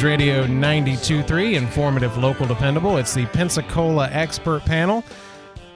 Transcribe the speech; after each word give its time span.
News 0.00 0.04
Radio 0.06 0.46
92.3, 0.46 1.56
informative, 1.56 2.16
local, 2.16 2.46
dependable. 2.46 2.96
It's 2.96 3.12
the 3.12 3.26
Pensacola 3.26 4.08
Expert 4.10 4.64
Panel. 4.64 5.04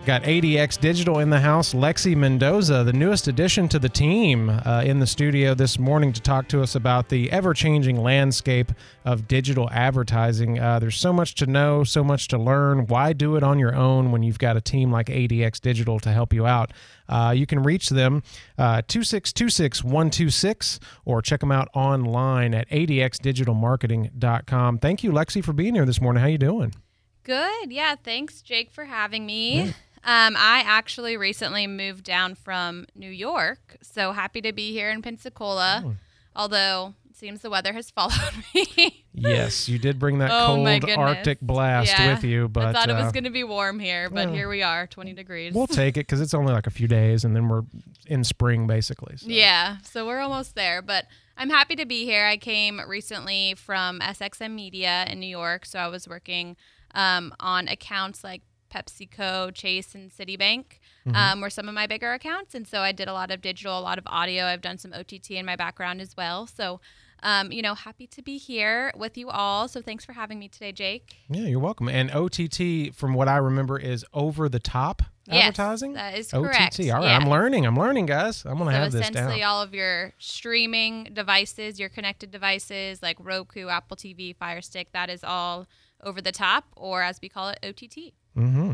Got 0.07 0.23
ADX 0.25 0.79
Digital 0.79 1.21
in 1.21 1.31
the 1.31 1.41
house. 1.41 1.73
Lexi 1.73 2.15
Mendoza, 2.15 2.85
the 2.85 2.93
newest 2.93 3.27
addition 3.27 3.71
to 3.71 3.79
the 3.79 3.89
team, 3.89 4.51
uh, 4.51 4.83
in 4.85 4.99
the 4.99 5.07
studio 5.07 5.55
this 5.55 5.79
morning 5.79 6.13
to 6.13 6.21
talk 6.21 6.47
to 6.49 6.61
us 6.61 6.75
about 6.75 7.09
the 7.09 7.33
ever 7.33 7.55
changing 7.55 7.97
landscape 7.97 8.71
of 9.07 9.27
digital 9.27 9.71
advertising. 9.71 10.61
Uh, 10.61 10.79
there's 10.79 10.99
so 10.99 11.11
much 11.11 11.35
to 11.37 11.47
know, 11.47 11.85
so 11.85 12.05
much 12.05 12.29
to 12.29 12.37
learn. 12.37 12.87
Why 12.87 13.15
do 13.15 13.37
it 13.37 13.43
on 13.43 13.59
your 13.59 13.75
own 13.75 14.13
when 14.13 14.23
you've 14.23 14.39
got 14.39 14.59
a 14.59 14.61
team 14.61 14.93
like 14.93 15.07
ADX 15.07 15.59
Digital 15.59 15.99
to 16.01 16.13
help 16.13 16.35
you 16.35 16.45
out? 16.45 16.75
Uh, 17.09 17.33
you 17.35 17.47
can 17.47 17.63
reach 17.63 17.89
them 17.89 18.23
uh, 18.59 18.83
2626126 18.83 20.81
or 21.07 21.23
check 21.23 21.41
them 21.41 21.51
out 21.51 21.69
online 21.73 22.53
at 22.53 22.69
adxdigitalmarketing.com. 22.69 24.79
Thank 24.81 25.03
you, 25.03 25.13
Lexi, 25.13 25.43
for 25.43 25.55
being 25.55 25.75
here 25.75 25.87
this 25.87 26.03
morning. 26.03 26.21
How 26.21 26.27
are 26.27 26.31
you 26.31 26.37
doing? 26.37 26.75
Good. 27.23 27.73
Yeah. 27.73 27.97
Thanks, 27.97 28.43
Jake, 28.43 28.71
for 28.71 28.85
having 28.85 29.25
me. 29.25 29.63
Yeah. 29.63 29.73
Um, 30.07 30.37
I 30.37 30.63
actually 30.67 31.17
recently 31.17 31.67
moved 31.67 32.05
down 32.05 32.35
from 32.35 32.87
New 32.95 33.11
York, 33.11 33.79
so 33.81 34.13
happy 34.13 34.43
to 34.43 34.53
be 34.53 34.71
here 34.73 34.91
in 34.91 35.01
Pensacola. 35.01 35.83
Oh. 35.85 35.95
Although 36.37 36.93
it 37.09 37.17
seems 37.17 37.41
the 37.41 37.49
weather 37.49 37.73
has 37.73 37.91
followed 37.91 38.45
me. 38.55 39.07
yes, 39.15 39.67
you 39.67 39.79
did 39.79 39.99
bring 39.99 40.19
that 40.19 40.31
oh, 40.33 40.57
cold 40.57 40.99
Arctic 40.99 41.41
blast 41.41 41.91
yeah. 41.91 42.13
with 42.13 42.23
you, 42.23 42.49
but 42.49 42.67
I 42.67 42.73
thought 42.75 42.91
uh, 42.91 42.95
it 42.95 43.03
was 43.03 43.13
going 43.13 43.25
to 43.25 43.31
be 43.31 43.45
warm 43.45 43.79
here, 43.79 44.11
but 44.11 44.29
here 44.29 44.49
we 44.49 44.63
are, 44.63 44.87
20 44.87 45.15
degrees. 45.15 45.55
We'll 45.55 45.67
take 45.69 45.97
it 45.97 46.01
because 46.01 46.21
it's 46.21 46.35
only 46.35 46.53
like 46.53 46.67
a 46.67 46.71
few 46.71 46.87
days, 46.89 47.25
and 47.25 47.35
then 47.35 47.49
we're 47.49 47.63
in 48.07 48.25
spring 48.25 48.67
basically. 48.67 49.17
So. 49.17 49.27
Yeah, 49.29 49.79
so 49.85 50.07
we're 50.07 50.21
almost 50.21 50.55
there, 50.55 50.83
but. 50.83 51.07
I'm 51.37 51.51
happy 51.51 51.75
to 51.75 51.85
be 51.85 52.05
here. 52.05 52.25
I 52.25 52.37
came 52.37 52.81
recently 52.87 53.57
from 53.57 53.99
SXM 53.99 54.53
Media 54.53 55.05
in 55.11 55.19
New 55.19 55.27
York, 55.27 55.67
so 55.67 55.81
I 55.81 55.89
was 55.89 56.07
working 56.07 56.57
um, 56.95 57.35
on 57.41 57.67
accounts 57.67 58.23
like 58.23 58.43
PepsiCo, 58.75 59.55
Chase, 59.55 59.95
and 59.95 60.11
Citibank 60.11 60.81
mm-hmm. 61.07 61.15
um, 61.15 61.41
were 61.41 61.51
some 61.51 61.69
of 61.69 61.75
my 61.75 61.87
bigger 61.87 62.13
accounts. 62.13 62.55
And 62.55 62.67
so 62.67 62.81
I 62.81 62.93
did 62.93 63.09
a 63.09 63.13
lot 63.13 63.31
of 63.31 63.41
digital, 63.41 63.79
a 63.79 63.81
lot 63.81 63.99
of 63.99 64.05
audio. 64.07 64.45
I've 64.45 64.61
done 64.61 64.79
some 64.79 64.93
OTT 64.93 65.33
in 65.33 65.47
my 65.47 65.57
background 65.57 66.01
as 66.01 66.17
well. 66.17 66.47
So, 66.47 66.81
um, 67.23 67.53
you 67.53 67.63
know, 67.63 67.75
happy 67.75 68.07
to 68.09 68.23
be 68.23 68.37
here 68.37 68.93
with 68.97 69.17
you 69.17 69.31
all. 69.31 69.69
So 69.69 69.81
thanks 69.81 70.05
for 70.05 70.13
having 70.13 70.39
me 70.39 70.49
today, 70.49 70.73
Jake. 70.73 71.17
Yeah, 71.31 71.47
you're 71.47 71.61
welcome. 71.61 71.89
And 71.89 72.11
OTT, 72.11 72.95
from 72.95 73.15
what 73.15 73.29
I 73.29 73.37
remember, 73.37 73.79
is 73.79 74.05
over 74.13 74.49
the 74.49 74.61
top 74.61 75.03
yes, 75.27 75.45
advertising. 75.45 75.95
That 75.95 76.19
is 76.19 76.31
correct. 76.31 76.79
OTT. 76.79 76.91
All 76.91 77.01
right, 77.01 77.05
yeah. 77.05 77.17
I'm 77.17 77.31
learning. 77.31 77.67
I'm 77.67 77.79
learning, 77.79 78.07
guys. 78.07 78.45
I'm 78.45 78.59
gonna 78.59 78.73
so 78.73 78.77
have 78.77 78.93
this 78.93 79.09
down. 79.09 79.13
Essentially, 79.13 79.43
all 79.43 79.63
of 79.63 79.75
your 79.75 80.13
streaming 80.19 81.11
devices, 81.15 81.81
your 81.81 81.89
connected 81.89 82.31
devices 82.31 83.03
like 83.03 83.17
Roku, 83.21 83.69
Apple 83.69 83.97
TV, 83.97 84.37
Fire 84.37 84.61
Stick, 84.61 84.89
that 84.93 85.09
is 85.09 85.25
all 85.25 85.67
over 86.03 86.21
the 86.21 86.33
top, 86.33 86.67
or 86.77 87.03
as 87.03 87.21
we 87.23 87.29
call 87.29 87.49
it, 87.49 87.59
OTT. 87.63 88.13
Mm-hmm. 88.37 88.73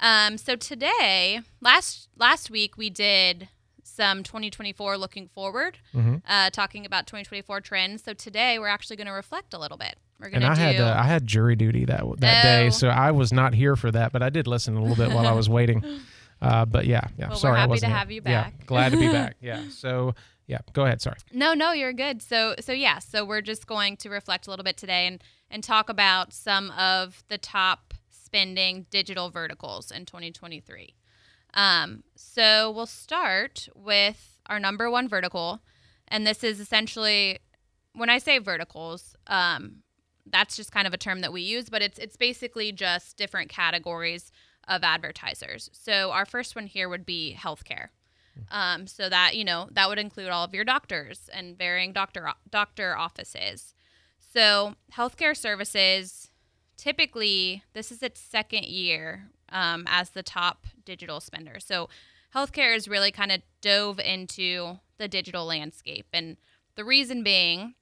Um, 0.00 0.38
so 0.38 0.56
today, 0.56 1.40
last 1.60 2.08
last 2.16 2.50
week 2.50 2.76
we 2.76 2.90
did 2.90 3.48
some 3.82 4.22
2024 4.22 4.96
looking 4.96 5.28
forward, 5.28 5.78
mm-hmm. 5.94 6.16
uh, 6.26 6.50
talking 6.50 6.86
about 6.86 7.06
2024 7.06 7.60
trends. 7.60 8.02
So 8.02 8.14
today 8.14 8.58
we're 8.58 8.68
actually 8.68 8.96
going 8.96 9.08
to 9.08 9.12
reflect 9.12 9.52
a 9.52 9.58
little 9.58 9.76
bit. 9.76 9.96
We're 10.18 10.30
going 10.30 10.40
to. 10.40 10.46
And 10.46 10.58
I 10.58 10.72
do... 10.72 10.78
had 10.78 10.80
uh, 10.80 11.00
I 11.00 11.02
had 11.04 11.26
jury 11.26 11.56
duty 11.56 11.84
that 11.86 12.02
that 12.18 12.44
oh. 12.44 12.48
day, 12.48 12.70
so 12.70 12.88
I 12.88 13.10
was 13.10 13.32
not 13.32 13.54
here 13.54 13.76
for 13.76 13.90
that, 13.90 14.12
but 14.12 14.22
I 14.22 14.30
did 14.30 14.46
listen 14.46 14.76
a 14.76 14.80
little 14.80 14.96
bit 14.96 15.14
while 15.14 15.26
I 15.26 15.32
was 15.32 15.48
waiting. 15.48 15.84
Uh, 16.42 16.64
but 16.64 16.86
yeah, 16.86 17.06
yeah. 17.18 17.28
Well, 17.28 17.36
sorry, 17.36 17.52
we're 17.52 17.58
happy 17.58 17.64
I 17.64 17.68
wasn't 17.68 17.80
to 17.80 17.86
here. 17.88 17.98
have 17.98 18.10
you 18.10 18.22
back. 18.22 18.54
Yeah, 18.58 18.64
glad 18.64 18.92
to 18.92 18.98
be 18.98 19.08
back. 19.08 19.36
Yeah. 19.42 19.62
So 19.68 20.14
yeah, 20.46 20.58
go 20.72 20.84
ahead. 20.84 21.00
Sorry. 21.00 21.16
No, 21.32 21.54
no, 21.54 21.72
you're 21.72 21.92
good. 21.92 22.22
So, 22.22 22.54
so 22.60 22.72
yeah, 22.72 22.98
so 22.98 23.24
we're 23.24 23.40
just 23.40 23.66
going 23.66 23.96
to 23.98 24.08
reflect 24.08 24.46
a 24.46 24.50
little 24.50 24.64
bit 24.64 24.76
today 24.76 25.06
and 25.06 25.22
and 25.50 25.62
talk 25.62 25.88
about 25.88 26.32
some 26.32 26.70
of 26.72 27.22
the 27.28 27.38
top 27.38 27.89
spending 28.30 28.86
digital 28.90 29.28
verticals 29.28 29.90
in 29.90 30.06
2023. 30.06 30.94
Um, 31.52 32.04
so 32.14 32.70
we'll 32.70 32.86
start 32.86 33.68
with 33.74 34.38
our 34.46 34.60
number 34.60 34.88
one 34.88 35.08
vertical, 35.08 35.60
and 36.06 36.24
this 36.24 36.44
is 36.44 36.60
essentially 36.60 37.40
when 37.92 38.08
I 38.08 38.18
say 38.18 38.38
verticals. 38.38 39.16
Um, 39.26 39.82
that's 40.26 40.54
just 40.54 40.70
kind 40.70 40.86
of 40.86 40.94
a 40.94 40.96
term 40.96 41.22
that 41.22 41.32
we 41.32 41.42
use, 41.42 41.68
but 41.68 41.82
it's 41.82 41.98
it's 41.98 42.16
basically 42.16 42.70
just 42.70 43.16
different 43.16 43.48
categories 43.48 44.30
of 44.68 44.84
advertisers. 44.84 45.68
So 45.72 46.12
our 46.12 46.24
first 46.24 46.54
one 46.54 46.66
here 46.66 46.88
would 46.88 47.04
be 47.04 47.36
healthcare. 47.36 47.88
Um, 48.52 48.86
so 48.86 49.08
that 49.08 49.34
you 49.34 49.44
know 49.44 49.68
that 49.72 49.88
would 49.88 49.98
include 49.98 50.28
all 50.28 50.44
of 50.44 50.54
your 50.54 50.64
doctors 50.64 51.28
and 51.32 51.58
varying 51.58 51.92
doctor 51.92 52.32
doctor 52.48 52.96
offices. 52.96 53.74
So 54.32 54.76
healthcare 54.94 55.36
services, 55.36 56.29
typically, 56.80 57.62
this 57.74 57.92
is 57.92 58.02
its 58.02 58.20
second 58.20 58.64
year 58.64 59.28
um, 59.50 59.84
as 59.86 60.10
the 60.10 60.22
top 60.22 60.66
digital 60.84 61.20
spender. 61.20 61.60
So 61.60 61.90
healthcare 62.34 62.72
has 62.72 62.88
really 62.88 63.12
kind 63.12 63.30
of 63.30 63.42
dove 63.60 64.00
into 64.00 64.78
the 64.96 65.06
digital 65.06 65.44
landscape, 65.44 66.06
and 66.12 66.38
the 66.76 66.84
reason 66.84 67.22
being 67.22 67.74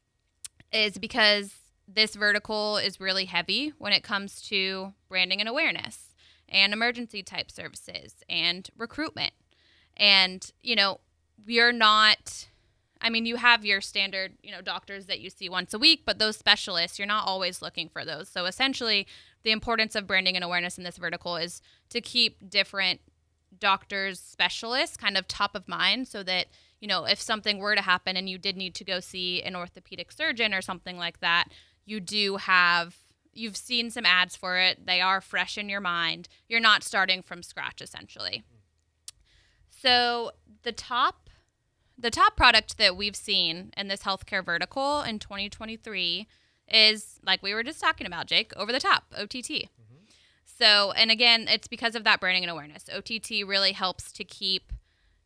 is 0.73 0.99
because 0.99 1.55
this 1.87 2.17
vertical 2.17 2.77
is 2.77 3.01
really 3.01 3.27
heavy 3.27 3.73
when 3.79 3.93
it 3.93 4.03
comes 4.03 4.43
to 4.43 4.93
branding 5.09 5.41
and 5.41 5.49
awareness 5.49 6.15
and 6.49 6.73
emergency 6.73 7.23
type 7.23 7.51
services 7.51 8.17
and 8.29 8.69
recruitment. 8.77 9.33
And, 9.97 10.51
you 10.61 10.75
know, 10.75 11.01
we 11.47 11.61
are 11.61 11.73
not 11.73 12.49
I 13.01 13.11
mean, 13.11 13.27
you 13.27 13.37
have 13.37 13.65
your 13.65 13.81
standard, 13.81 14.33
you 14.43 14.51
know, 14.51 14.61
doctors 14.61 15.07
that 15.07 15.21
you 15.21 15.31
see 15.31 15.49
once 15.49 15.73
a 15.73 15.79
week, 15.79 16.03
but 16.05 16.19
those 16.19 16.37
specialists, 16.37 16.99
you're 16.99 17.07
not 17.07 17.27
always 17.27 17.63
looking 17.63 17.89
for 17.89 18.05
those. 18.05 18.29
So 18.29 18.45
essentially, 18.45 19.07
the 19.45 19.53
importance 19.53 19.95
of 19.95 20.07
branding 20.07 20.35
and 20.35 20.45
awareness 20.45 20.79
in 20.79 20.85
this 20.85 20.99
vertical 20.99 21.37
is 21.37 21.63
to 21.91 22.01
keep 22.01 22.51
different 22.51 23.01
doctors, 23.59 24.21
specialists 24.21 24.97
kind 24.97 25.17
of 25.17 25.29
top 25.29 25.55
of 25.55 25.69
mind 25.69 26.09
so 26.09 26.23
that, 26.23 26.47
you 26.81 26.89
know, 26.89 27.05
if 27.05 27.21
something 27.21 27.59
were 27.59 27.75
to 27.75 27.83
happen 27.83 28.17
and 28.17 28.29
you 28.29 28.39
did 28.39 28.57
need 28.57 28.75
to 28.75 28.85
go 28.85 29.01
see 29.01 29.43
an 29.43 29.57
orthopedic 29.57 30.13
surgeon 30.13 30.53
or 30.53 30.61
something 30.61 30.99
like 30.99 31.21
that, 31.21 31.49
you 31.85 32.01
do 32.01 32.37
have 32.37 32.97
you've 33.33 33.57
seen 33.57 33.91
some 33.91 34.05
ads 34.05 34.35
for 34.35 34.59
it. 34.59 34.85
They 34.85 35.01
are 35.01 35.21
fresh 35.21 35.57
in 35.57 35.69
your 35.69 35.81
mind. 35.81 36.29
You're 36.49 36.59
not 36.59 36.83
starting 36.83 37.23
from 37.23 37.43
scratch 37.43 37.81
essentially. 37.81 38.43
So 39.71 40.33
the 40.65 40.73
top 40.73 41.28
the 41.99 42.11
top 42.11 42.37
product 42.37 42.79
that 42.79 42.97
we've 42.97 43.17
seen 43.17 43.73
in 43.77 43.89
this 43.89 44.03
healthcare 44.03 44.45
vertical 44.45 45.03
in 45.03 45.19
2023 45.19 46.29
is 46.69 47.19
like 47.25 47.43
we 47.43 47.55
were 47.55 47.63
just 47.63 47.81
talking 47.81 48.07
about, 48.07 48.27
Jake, 48.27 48.53
over 48.57 48.71
the 48.71 48.81
top, 48.81 49.13
OTT. 49.17 49.33
Mm-hmm. 49.33 50.05
So, 50.45 50.93
and 50.93 51.11
again, 51.11 51.47
it's 51.49 51.67
because 51.67 51.95
of 51.95 52.05
that 52.05 52.21
branding 52.21 52.45
and 52.45 52.51
awareness. 52.51 52.89
OTT 52.95 53.47
really 53.47 53.73
helps 53.73 54.13
to 54.13 54.25
keep 54.25 54.73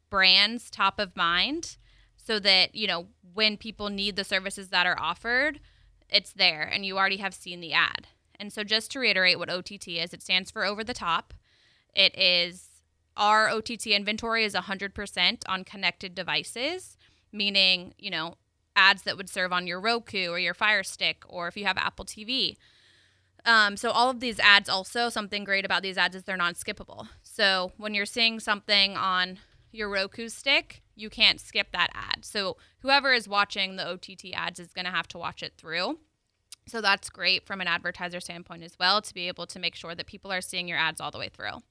brands 0.08 0.70
top 0.70 0.98
of 0.98 1.16
mind 1.16 1.76
so 2.16 2.38
that, 2.38 2.74
you 2.74 2.86
know, 2.86 3.08
when 3.34 3.56
people 3.56 3.88
need 3.88 4.16
the 4.16 4.24
services 4.24 4.68
that 4.68 4.86
are 4.86 4.98
offered, 4.98 5.60
it's 6.08 6.32
there 6.32 6.62
and 6.62 6.86
you 6.86 6.96
already 6.96 7.16
have 7.18 7.34
seen 7.34 7.60
the 7.60 7.72
ad. 7.72 8.08
And 8.38 8.52
so, 8.52 8.64
just 8.64 8.90
to 8.92 8.98
reiterate 8.98 9.38
what 9.38 9.50
OTT 9.50 9.88
is, 9.88 10.12
it 10.12 10.22
stands 10.22 10.50
for 10.50 10.64
over 10.64 10.82
the 10.82 10.94
top. 10.94 11.34
It 11.94 12.18
is 12.18 12.71
our 13.16 13.48
OTT 13.48 13.88
inventory 13.88 14.44
is 14.44 14.54
100% 14.54 15.42
on 15.48 15.64
connected 15.64 16.14
devices, 16.14 16.96
meaning, 17.32 17.94
you 17.98 18.10
know, 18.10 18.36
ads 18.74 19.02
that 19.02 19.16
would 19.16 19.28
serve 19.28 19.52
on 19.52 19.66
your 19.66 19.80
Roku 19.80 20.28
or 20.28 20.38
your 20.38 20.54
Fire 20.54 20.82
Stick 20.82 21.24
or 21.28 21.48
if 21.48 21.56
you 21.56 21.66
have 21.66 21.76
Apple 21.76 22.04
TV. 22.04 22.56
Um, 23.44 23.76
so 23.76 23.90
all 23.90 24.08
of 24.08 24.20
these 24.20 24.38
ads 24.38 24.68
also 24.68 25.08
something 25.08 25.44
great 25.44 25.64
about 25.64 25.82
these 25.82 25.98
ads 25.98 26.16
is 26.16 26.24
they're 26.24 26.36
non-skippable. 26.36 27.08
So 27.22 27.72
when 27.76 27.92
you're 27.92 28.06
seeing 28.06 28.40
something 28.40 28.96
on 28.96 29.38
your 29.72 29.88
Roku 29.88 30.28
stick, 30.28 30.82
you 30.94 31.10
can't 31.10 31.40
skip 31.40 31.72
that 31.72 31.90
ad. 31.94 32.24
So 32.24 32.56
whoever 32.80 33.12
is 33.12 33.26
watching 33.26 33.76
the 33.76 33.88
OTT 33.88 34.32
ads 34.34 34.60
is 34.60 34.72
going 34.72 34.84
to 34.84 34.90
have 34.90 35.08
to 35.08 35.18
watch 35.18 35.42
it 35.42 35.54
through. 35.56 35.98
So 36.68 36.80
that's 36.80 37.10
great 37.10 37.44
from 37.44 37.60
an 37.60 37.66
advertiser 37.66 38.20
standpoint 38.20 38.62
as 38.62 38.78
well 38.78 39.02
to 39.02 39.14
be 39.14 39.26
able 39.26 39.46
to 39.46 39.58
make 39.58 39.74
sure 39.74 39.94
that 39.94 40.06
people 40.06 40.30
are 40.30 40.40
seeing 40.40 40.68
your 40.68 40.78
ads 40.78 41.00
all 41.00 41.10
the 41.10 41.18
way 41.18 41.28
through. 41.28 41.62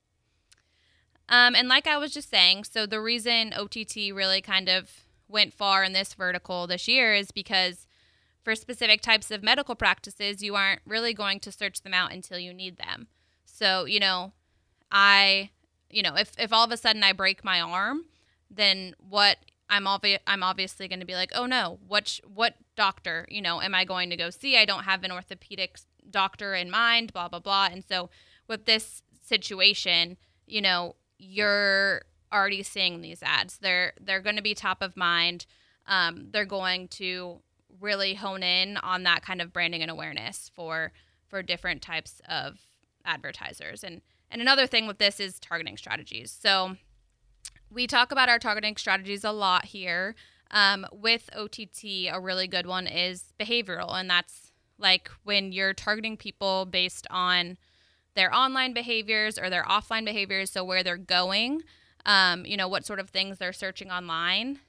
Um, 1.32 1.56
and 1.56 1.70
like 1.70 1.88
I 1.88 1.98
was 1.98 2.14
just 2.14 2.30
saying, 2.30 2.66
so 2.66 2.86
the 2.86 3.00
reason 3.00 3.54
OTT 3.54 4.14
really 4.14 4.42
kind 4.42 4.68
of 4.68 5.06
went 5.30 5.54
far 5.54 5.82
in 5.82 5.94
this 5.94 6.14
vertical 6.14 6.68
this 6.68 6.90
year 6.90 7.16
is 7.16 7.32
because 7.32 7.88
for 8.44 8.54
specific 8.54 9.02
types 9.02 9.32
of 9.32 9.42
medical 9.42 9.74
practices, 9.74 10.44
you 10.44 10.56
aren't 10.56 10.82
really 10.86 11.14
going 11.14 11.40
to 11.40 11.52
search 11.52 11.84
them 11.84 11.94
out 11.94 12.12
until 12.12 12.38
you 12.38 12.54
need 12.54 12.76
them. 12.76 13.08
So, 13.46 13.86
you 13.86 14.00
know, 14.00 14.34
I, 14.92 15.52
you 15.90 16.04
know, 16.04 16.16
if, 16.16 16.34
if 16.38 16.52
all 16.52 16.66
of 16.66 16.72
a 16.72 16.78
sudden 16.78 17.02
I 17.02 17.14
break 17.14 17.46
my 17.46 17.62
arm, 17.62 18.06
then 18.50 18.94
what 18.98 19.38
I'm 19.70 19.86
obvi- 19.86 20.20
I'm 20.28 20.44
obviously 20.44 20.90
going 20.90 21.00
to 21.00 21.06
be 21.06 21.16
like, 21.16 21.32
oh 21.34 21.46
no, 21.46 21.80
what 21.88 22.20
what 22.26 22.56
doctor, 22.76 23.26
you 23.30 23.42
know, 23.42 23.62
am 23.62 23.74
I 23.74 23.86
going 23.86 24.10
to 24.10 24.18
go 24.18 24.30
see? 24.30 24.58
I 24.58 24.66
don't 24.66 24.84
have 24.84 25.06
an 25.06 25.14
orthopedic 25.14 25.80
doctor 26.10 26.54
in 26.54 26.70
mind, 26.70 27.14
blah 27.14 27.30
blah 27.30 27.40
blah. 27.40 27.70
And 27.72 27.86
so 27.88 28.10
with 28.50 28.66
this 28.66 29.02
situation, 29.24 30.18
you 30.46 30.62
know, 30.62 30.96
you're 31.22 32.02
already 32.34 32.64
seeing 32.64 33.02
these 33.02 33.22
ads. 33.24 33.58
They're 33.58 33.94
they're 34.02 34.22
going 34.22 34.36
to 34.36 34.42
be 34.42 34.56
top 34.56 34.82
of 34.82 34.98
mind. 34.98 35.46
Um, 35.88 36.28
they're 36.32 36.46
going 36.46 36.88
to 36.90 37.42
really 37.80 38.16
hone 38.16 38.44
in 38.44 38.78
on 38.78 39.04
that 39.04 39.24
kind 39.24 39.42
of 39.42 39.54
branding 39.54 39.82
and 39.82 39.92
awareness 39.92 40.52
for 40.56 40.92
for 41.28 41.42
different 41.42 41.82
types 41.82 42.22
of 42.28 42.60
advertisers. 43.06 43.84
And 43.84 44.02
and 44.30 44.42
another 44.42 44.66
thing 44.68 44.88
with 44.88 44.98
this 44.98 45.20
is 45.20 45.40
targeting 45.40 45.78
strategies. 45.78 46.32
So 46.32 46.78
we 47.70 47.88
talk 47.88 48.12
about 48.12 48.30
our 48.30 48.40
targeting 48.40 48.78
strategies 48.78 49.24
a 49.24 49.32
lot 49.32 49.66
here. 49.66 50.16
Um, 50.54 50.86
with 50.92 51.30
OTT, 51.34 52.10
a 52.12 52.20
really 52.20 52.48
good 52.48 52.66
one 52.66 52.86
is 52.86 53.32
behavioral, 53.40 53.94
and 53.98 54.10
that's 54.10 54.52
like 54.78 55.10
when 55.24 55.54
you're 55.54 55.74
targeting 55.74 56.18
people 56.18 56.66
based 56.66 57.08
on 57.10 57.58
their 58.16 58.34
online 58.34 58.74
behaviors 58.74 59.38
or 59.38 59.50
their 59.50 59.64
offline 59.64 60.06
behaviors, 60.06 60.52
so 60.52 60.64
where 60.64 60.84
they're 60.84 60.98
going, 60.98 61.62
um, 62.06 62.46
you 62.46 62.58
know, 62.58 62.68
what 62.68 62.86
sort 62.86 63.00
of 63.00 63.10
things 63.10 63.38
they're 63.38 63.54
searching 63.54 63.92
online. 63.92 64.60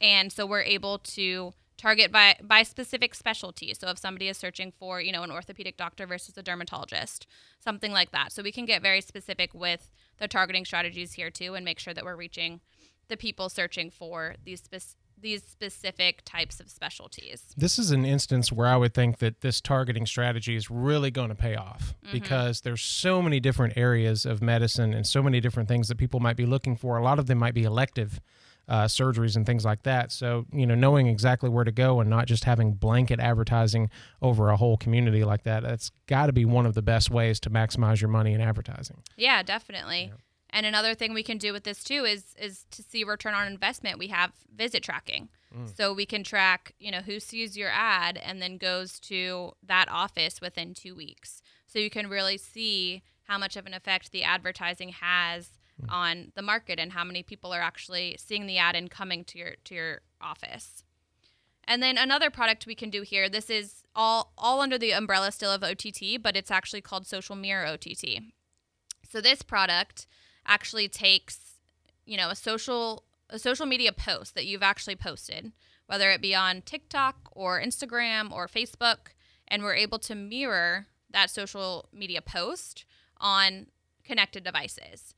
And 0.00 0.32
so 0.32 0.46
we're 0.46 0.62
able 0.62 0.98
to 0.98 1.52
target 1.76 2.10
by 2.10 2.36
by 2.42 2.62
specific 2.64 3.14
specialty. 3.14 3.72
So 3.72 3.88
if 3.88 3.98
somebody 3.98 4.28
is 4.28 4.36
searching 4.36 4.72
for, 4.72 5.00
you 5.00 5.12
know, 5.12 5.22
an 5.22 5.30
orthopedic 5.30 5.76
doctor 5.76 6.06
versus 6.06 6.36
a 6.36 6.42
dermatologist, 6.42 7.26
something 7.58 7.92
like 7.92 8.10
that. 8.10 8.32
So 8.32 8.42
we 8.42 8.52
can 8.52 8.66
get 8.66 8.82
very 8.82 9.00
specific 9.00 9.54
with 9.54 9.90
the 10.18 10.28
targeting 10.28 10.64
strategies 10.64 11.12
here 11.12 11.30
too 11.30 11.54
and 11.54 11.64
make 11.64 11.78
sure 11.78 11.94
that 11.94 12.04
we're 12.04 12.16
reaching 12.16 12.60
the 13.08 13.16
people 13.16 13.48
searching 13.48 13.90
for 13.90 14.34
these 14.44 14.60
specific 14.60 14.96
these 15.20 15.42
specific 15.42 16.22
types 16.24 16.60
of 16.60 16.70
specialties. 16.70 17.42
This 17.56 17.78
is 17.78 17.90
an 17.90 18.04
instance 18.04 18.52
where 18.52 18.68
I 18.68 18.76
would 18.76 18.94
think 18.94 19.18
that 19.18 19.40
this 19.40 19.60
targeting 19.60 20.06
strategy 20.06 20.56
is 20.56 20.70
really 20.70 21.10
going 21.10 21.28
to 21.28 21.34
pay 21.34 21.56
off 21.56 21.94
mm-hmm. 22.04 22.12
because 22.12 22.60
there's 22.62 22.82
so 22.82 23.22
many 23.22 23.40
different 23.40 23.76
areas 23.76 24.24
of 24.24 24.42
medicine 24.42 24.92
and 24.92 25.06
so 25.06 25.22
many 25.22 25.40
different 25.40 25.68
things 25.68 25.88
that 25.88 25.98
people 25.98 26.20
might 26.20 26.36
be 26.36 26.46
looking 26.46 26.76
for. 26.76 26.96
A 26.96 27.02
lot 27.02 27.18
of 27.18 27.26
them 27.26 27.38
might 27.38 27.54
be 27.54 27.64
elective 27.64 28.20
uh, 28.68 28.84
surgeries 28.84 29.34
and 29.34 29.46
things 29.46 29.64
like 29.64 29.82
that. 29.84 30.12
So, 30.12 30.44
you 30.52 30.66
know, 30.66 30.74
knowing 30.74 31.06
exactly 31.06 31.48
where 31.48 31.64
to 31.64 31.72
go 31.72 32.00
and 32.00 32.10
not 32.10 32.26
just 32.26 32.44
having 32.44 32.74
blanket 32.74 33.18
advertising 33.18 33.88
over 34.20 34.50
a 34.50 34.56
whole 34.56 34.76
community 34.76 35.24
like 35.24 35.44
that, 35.44 35.62
that's 35.62 35.90
got 36.06 36.26
to 36.26 36.32
be 36.32 36.44
one 36.44 36.66
of 36.66 36.74
the 36.74 36.82
best 36.82 37.10
ways 37.10 37.40
to 37.40 37.50
maximize 37.50 38.00
your 38.00 38.10
money 38.10 38.34
in 38.34 38.40
advertising. 38.40 39.02
Yeah, 39.16 39.42
definitely. 39.42 40.10
Yeah. 40.12 40.20
And 40.50 40.64
another 40.64 40.94
thing 40.94 41.12
we 41.12 41.22
can 41.22 41.38
do 41.38 41.52
with 41.52 41.64
this 41.64 41.84
too 41.84 42.04
is 42.04 42.34
is 42.40 42.64
to 42.70 42.82
see 42.82 43.04
return 43.04 43.34
on 43.34 43.46
investment. 43.46 43.98
We 43.98 44.08
have 44.08 44.32
visit 44.54 44.82
tracking. 44.82 45.28
Mm. 45.54 45.76
So 45.76 45.92
we 45.92 46.06
can 46.06 46.24
track, 46.24 46.74
you 46.78 46.90
know, 46.90 47.00
who 47.00 47.20
sees 47.20 47.56
your 47.56 47.70
ad 47.70 48.16
and 48.16 48.40
then 48.40 48.58
goes 48.58 48.98
to 49.00 49.52
that 49.62 49.88
office 49.90 50.40
within 50.40 50.74
2 50.74 50.94
weeks. 50.94 51.42
So 51.66 51.78
you 51.78 51.90
can 51.90 52.08
really 52.08 52.38
see 52.38 53.02
how 53.24 53.38
much 53.38 53.56
of 53.56 53.66
an 53.66 53.74
effect 53.74 54.10
the 54.10 54.24
advertising 54.24 54.90
has 54.90 55.50
mm. 55.80 55.92
on 55.92 56.32
the 56.34 56.42
market 56.42 56.78
and 56.78 56.92
how 56.92 57.04
many 57.04 57.22
people 57.22 57.52
are 57.52 57.60
actually 57.60 58.16
seeing 58.18 58.46
the 58.46 58.58
ad 58.58 58.74
and 58.74 58.90
coming 58.90 59.24
to 59.24 59.38
your 59.38 59.52
to 59.64 59.74
your 59.74 60.00
office. 60.20 60.84
And 61.64 61.82
then 61.82 61.98
another 61.98 62.30
product 62.30 62.66
we 62.66 62.74
can 62.74 62.88
do 62.88 63.02
here, 63.02 63.28
this 63.28 63.50
is 63.50 63.84
all 63.94 64.32
all 64.38 64.60
under 64.62 64.78
the 64.78 64.92
umbrella 64.92 65.30
still 65.30 65.52
of 65.52 65.62
OTT, 65.62 66.22
but 66.22 66.36
it's 66.36 66.50
actually 66.50 66.80
called 66.80 67.06
Social 67.06 67.36
Mirror 67.36 67.66
OTT. 67.66 68.22
So 69.10 69.20
this 69.20 69.42
product 69.42 70.06
actually 70.48 70.88
takes, 70.88 71.60
you 72.04 72.16
know, 72.16 72.30
a 72.30 72.34
social 72.34 73.04
a 73.30 73.38
social 73.38 73.66
media 73.66 73.92
post 73.92 74.34
that 74.34 74.46
you've 74.46 74.62
actually 74.62 74.96
posted, 74.96 75.52
whether 75.86 76.10
it 76.10 76.22
be 76.22 76.34
on 76.34 76.62
TikTok 76.62 77.28
or 77.32 77.60
Instagram 77.60 78.32
or 78.32 78.48
Facebook, 78.48 79.12
and 79.46 79.62
we're 79.62 79.74
able 79.74 79.98
to 79.98 80.14
mirror 80.14 80.86
that 81.10 81.30
social 81.30 81.88
media 81.92 82.22
post 82.22 82.86
on 83.18 83.66
connected 84.04 84.44
devices. 84.44 85.14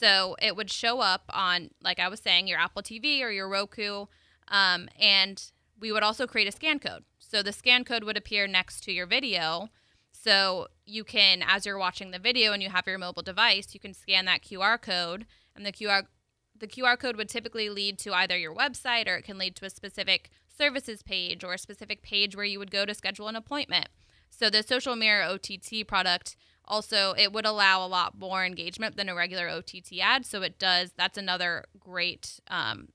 So 0.00 0.34
it 0.42 0.56
would 0.56 0.70
show 0.70 1.00
up 1.00 1.22
on, 1.28 1.70
like 1.80 2.00
I 2.00 2.08
was 2.08 2.18
saying, 2.18 2.48
your 2.48 2.58
Apple 2.58 2.82
TV 2.82 3.22
or 3.22 3.30
your 3.30 3.48
Roku, 3.48 4.06
um, 4.48 4.88
and 5.00 5.42
we 5.78 5.92
would 5.92 6.02
also 6.02 6.26
create 6.26 6.48
a 6.48 6.52
scan 6.52 6.80
code. 6.80 7.04
So 7.18 7.42
the 7.42 7.52
scan 7.52 7.84
code 7.84 8.02
would 8.04 8.16
appear 8.16 8.48
next 8.48 8.82
to 8.84 8.92
your 8.92 9.06
video, 9.06 9.68
so 10.22 10.68
you 10.86 11.02
can, 11.04 11.42
as 11.44 11.66
you're 11.66 11.78
watching 11.78 12.10
the 12.12 12.18
video 12.18 12.52
and 12.52 12.62
you 12.62 12.68
have 12.68 12.86
your 12.86 12.98
mobile 12.98 13.22
device, 13.22 13.74
you 13.74 13.80
can 13.80 13.92
scan 13.92 14.24
that 14.26 14.42
QR 14.42 14.80
code, 14.80 15.26
and 15.56 15.66
the 15.66 15.72
QR 15.72 16.04
the 16.58 16.68
QR 16.68 16.96
code 16.96 17.16
would 17.16 17.28
typically 17.28 17.68
lead 17.68 17.98
to 17.98 18.14
either 18.14 18.38
your 18.38 18.54
website 18.54 19.08
or 19.08 19.16
it 19.16 19.24
can 19.24 19.36
lead 19.36 19.56
to 19.56 19.64
a 19.64 19.70
specific 19.70 20.30
services 20.46 21.02
page 21.02 21.42
or 21.42 21.54
a 21.54 21.58
specific 21.58 22.02
page 22.02 22.36
where 22.36 22.44
you 22.44 22.60
would 22.60 22.70
go 22.70 22.86
to 22.86 22.94
schedule 22.94 23.26
an 23.26 23.34
appointment. 23.34 23.88
So 24.30 24.48
the 24.48 24.62
social 24.62 24.94
mirror 24.94 25.24
OTT 25.24 25.84
product 25.88 26.36
also 26.64 27.14
it 27.18 27.32
would 27.32 27.46
allow 27.46 27.84
a 27.84 27.88
lot 27.88 28.16
more 28.16 28.44
engagement 28.44 28.96
than 28.96 29.08
a 29.08 29.14
regular 29.14 29.48
OTT 29.48 29.98
ad. 30.00 30.24
So 30.24 30.42
it 30.42 30.60
does. 30.60 30.92
That's 30.96 31.18
another 31.18 31.64
great 31.80 32.38
um, 32.46 32.90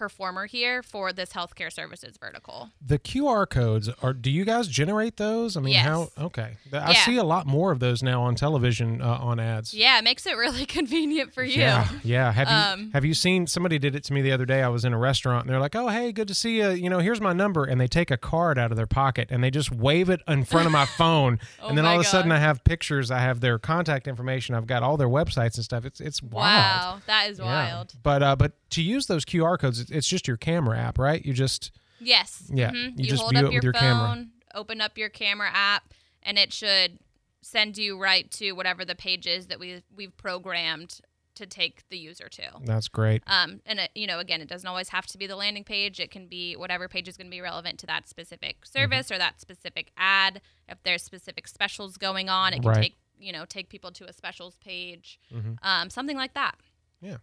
performer 0.00 0.46
here 0.46 0.82
for 0.82 1.12
this 1.12 1.34
healthcare 1.34 1.70
services 1.70 2.16
vertical. 2.18 2.70
The 2.84 2.98
QR 2.98 3.48
codes 3.48 3.90
are 4.02 4.14
do 4.14 4.30
you 4.30 4.46
guys 4.46 4.66
generate 4.66 5.18
those? 5.18 5.58
I 5.58 5.60
mean, 5.60 5.74
yes. 5.74 5.84
how 5.84 6.08
okay. 6.18 6.56
I 6.72 6.92
yeah. 6.92 7.04
see 7.04 7.18
a 7.18 7.22
lot 7.22 7.46
more 7.46 7.70
of 7.70 7.80
those 7.80 8.02
now 8.02 8.22
on 8.22 8.34
television 8.34 9.02
uh, 9.02 9.18
on 9.20 9.38
ads. 9.38 9.74
Yeah, 9.74 9.98
it 9.98 10.04
makes 10.04 10.24
it 10.24 10.38
really 10.38 10.64
convenient 10.78 11.34
for 11.34 11.44
you. 11.44 11.60
Yeah. 11.60 11.86
Yeah, 12.02 12.32
have 12.32 12.48
um, 12.48 12.80
you 12.80 12.90
have 12.94 13.04
you 13.04 13.12
seen 13.12 13.46
somebody 13.46 13.78
did 13.78 13.94
it 13.94 14.02
to 14.04 14.14
me 14.14 14.22
the 14.22 14.32
other 14.32 14.46
day. 14.46 14.62
I 14.62 14.68
was 14.68 14.86
in 14.86 14.94
a 14.94 14.98
restaurant 14.98 15.44
and 15.44 15.52
they're 15.52 15.60
like, 15.60 15.76
"Oh, 15.76 15.88
hey, 15.88 16.12
good 16.12 16.28
to 16.28 16.34
see 16.34 16.56
you. 16.56 16.70
You 16.70 16.88
know, 16.88 16.98
here's 16.98 17.20
my 17.20 17.34
number." 17.34 17.64
And 17.64 17.78
they 17.78 17.86
take 17.86 18.10
a 18.10 18.16
card 18.16 18.58
out 18.58 18.70
of 18.70 18.78
their 18.78 18.86
pocket 18.86 19.28
and 19.30 19.44
they 19.44 19.50
just 19.50 19.70
wave 19.70 20.08
it 20.08 20.22
in 20.26 20.44
front 20.44 20.64
of 20.64 20.72
my 20.72 20.86
phone. 20.98 21.38
oh 21.62 21.68
and 21.68 21.76
then 21.76 21.84
all 21.84 21.96
of 21.96 22.00
a 22.00 22.04
sudden 22.04 22.32
I 22.32 22.38
have 22.38 22.64
pictures, 22.64 23.10
I 23.10 23.18
have 23.18 23.40
their 23.40 23.58
contact 23.58 24.08
information, 24.08 24.54
I've 24.54 24.66
got 24.66 24.82
all 24.82 24.96
their 24.96 25.08
websites 25.08 25.56
and 25.56 25.64
stuff. 25.64 25.84
It's 25.84 26.00
it's 26.00 26.22
wild. 26.22 26.32
Wow, 26.32 27.02
that 27.06 27.28
is 27.28 27.38
yeah. 27.38 27.44
wild. 27.44 27.92
But 28.02 28.22
uh 28.22 28.36
but 28.36 28.52
to 28.70 28.82
use 28.82 29.06
those 29.06 29.24
QR 29.24 29.58
codes, 29.58 29.89
it's 29.90 30.08
just 30.08 30.28
your 30.28 30.36
camera 30.36 30.78
app, 30.78 30.98
right? 30.98 31.24
You 31.24 31.32
just 31.32 31.72
yes, 32.00 32.44
yeah, 32.52 32.70
mm-hmm. 32.70 32.98
you, 32.98 33.04
you, 33.04 33.10
just 33.10 33.22
hold 33.22 33.36
up 33.36 33.52
your, 33.52 33.62
your 33.62 33.72
phone, 33.72 33.80
camera. 33.80 34.26
open 34.54 34.80
up 34.80 34.98
your 34.98 35.08
camera 35.08 35.50
app, 35.52 35.92
and 36.22 36.38
it 36.38 36.52
should 36.52 36.98
send 37.42 37.78
you 37.78 37.98
right 37.98 38.30
to 38.32 38.52
whatever 38.52 38.84
the 38.84 38.94
page 38.94 39.26
is 39.26 39.46
that 39.46 39.58
we 39.58 39.82
we've 39.94 40.16
programmed 40.16 41.00
to 41.40 41.46
take 41.46 41.88
the 41.88 41.96
user 41.96 42.28
to. 42.28 42.42
That's 42.64 42.88
great. 42.88 43.22
Um, 43.26 43.60
and 43.64 43.80
it, 43.80 43.90
you 43.94 44.06
know, 44.06 44.18
again, 44.18 44.40
it 44.40 44.48
doesn't 44.48 44.68
always 44.68 44.90
have 44.90 45.06
to 45.06 45.18
be 45.18 45.26
the 45.26 45.36
landing 45.36 45.64
page. 45.64 45.98
It 45.98 46.10
can 46.10 46.26
be 46.26 46.54
whatever 46.54 46.86
page 46.86 47.08
is 47.08 47.16
going 47.16 47.28
to 47.28 47.30
be 47.30 47.40
relevant 47.40 47.78
to 47.80 47.86
that 47.86 48.08
specific 48.08 48.66
service 48.66 49.06
mm-hmm. 49.06 49.14
or 49.14 49.18
that 49.18 49.40
specific 49.40 49.90
ad. 49.96 50.42
If 50.68 50.82
there's 50.82 51.02
specific 51.02 51.48
specials 51.48 51.96
going 51.96 52.28
on, 52.28 52.52
it 52.52 52.62
can 52.62 52.70
right. 52.70 52.82
take 52.82 52.96
you 53.18 53.32
know 53.32 53.44
take 53.44 53.68
people 53.68 53.90
to 53.92 54.08
a 54.08 54.12
specials 54.12 54.56
page, 54.56 55.18
mm-hmm. 55.32 55.52
um, 55.62 55.90
something 55.90 56.16
like 56.16 56.34
that. 56.34 56.56
Yeah. 57.00 57.16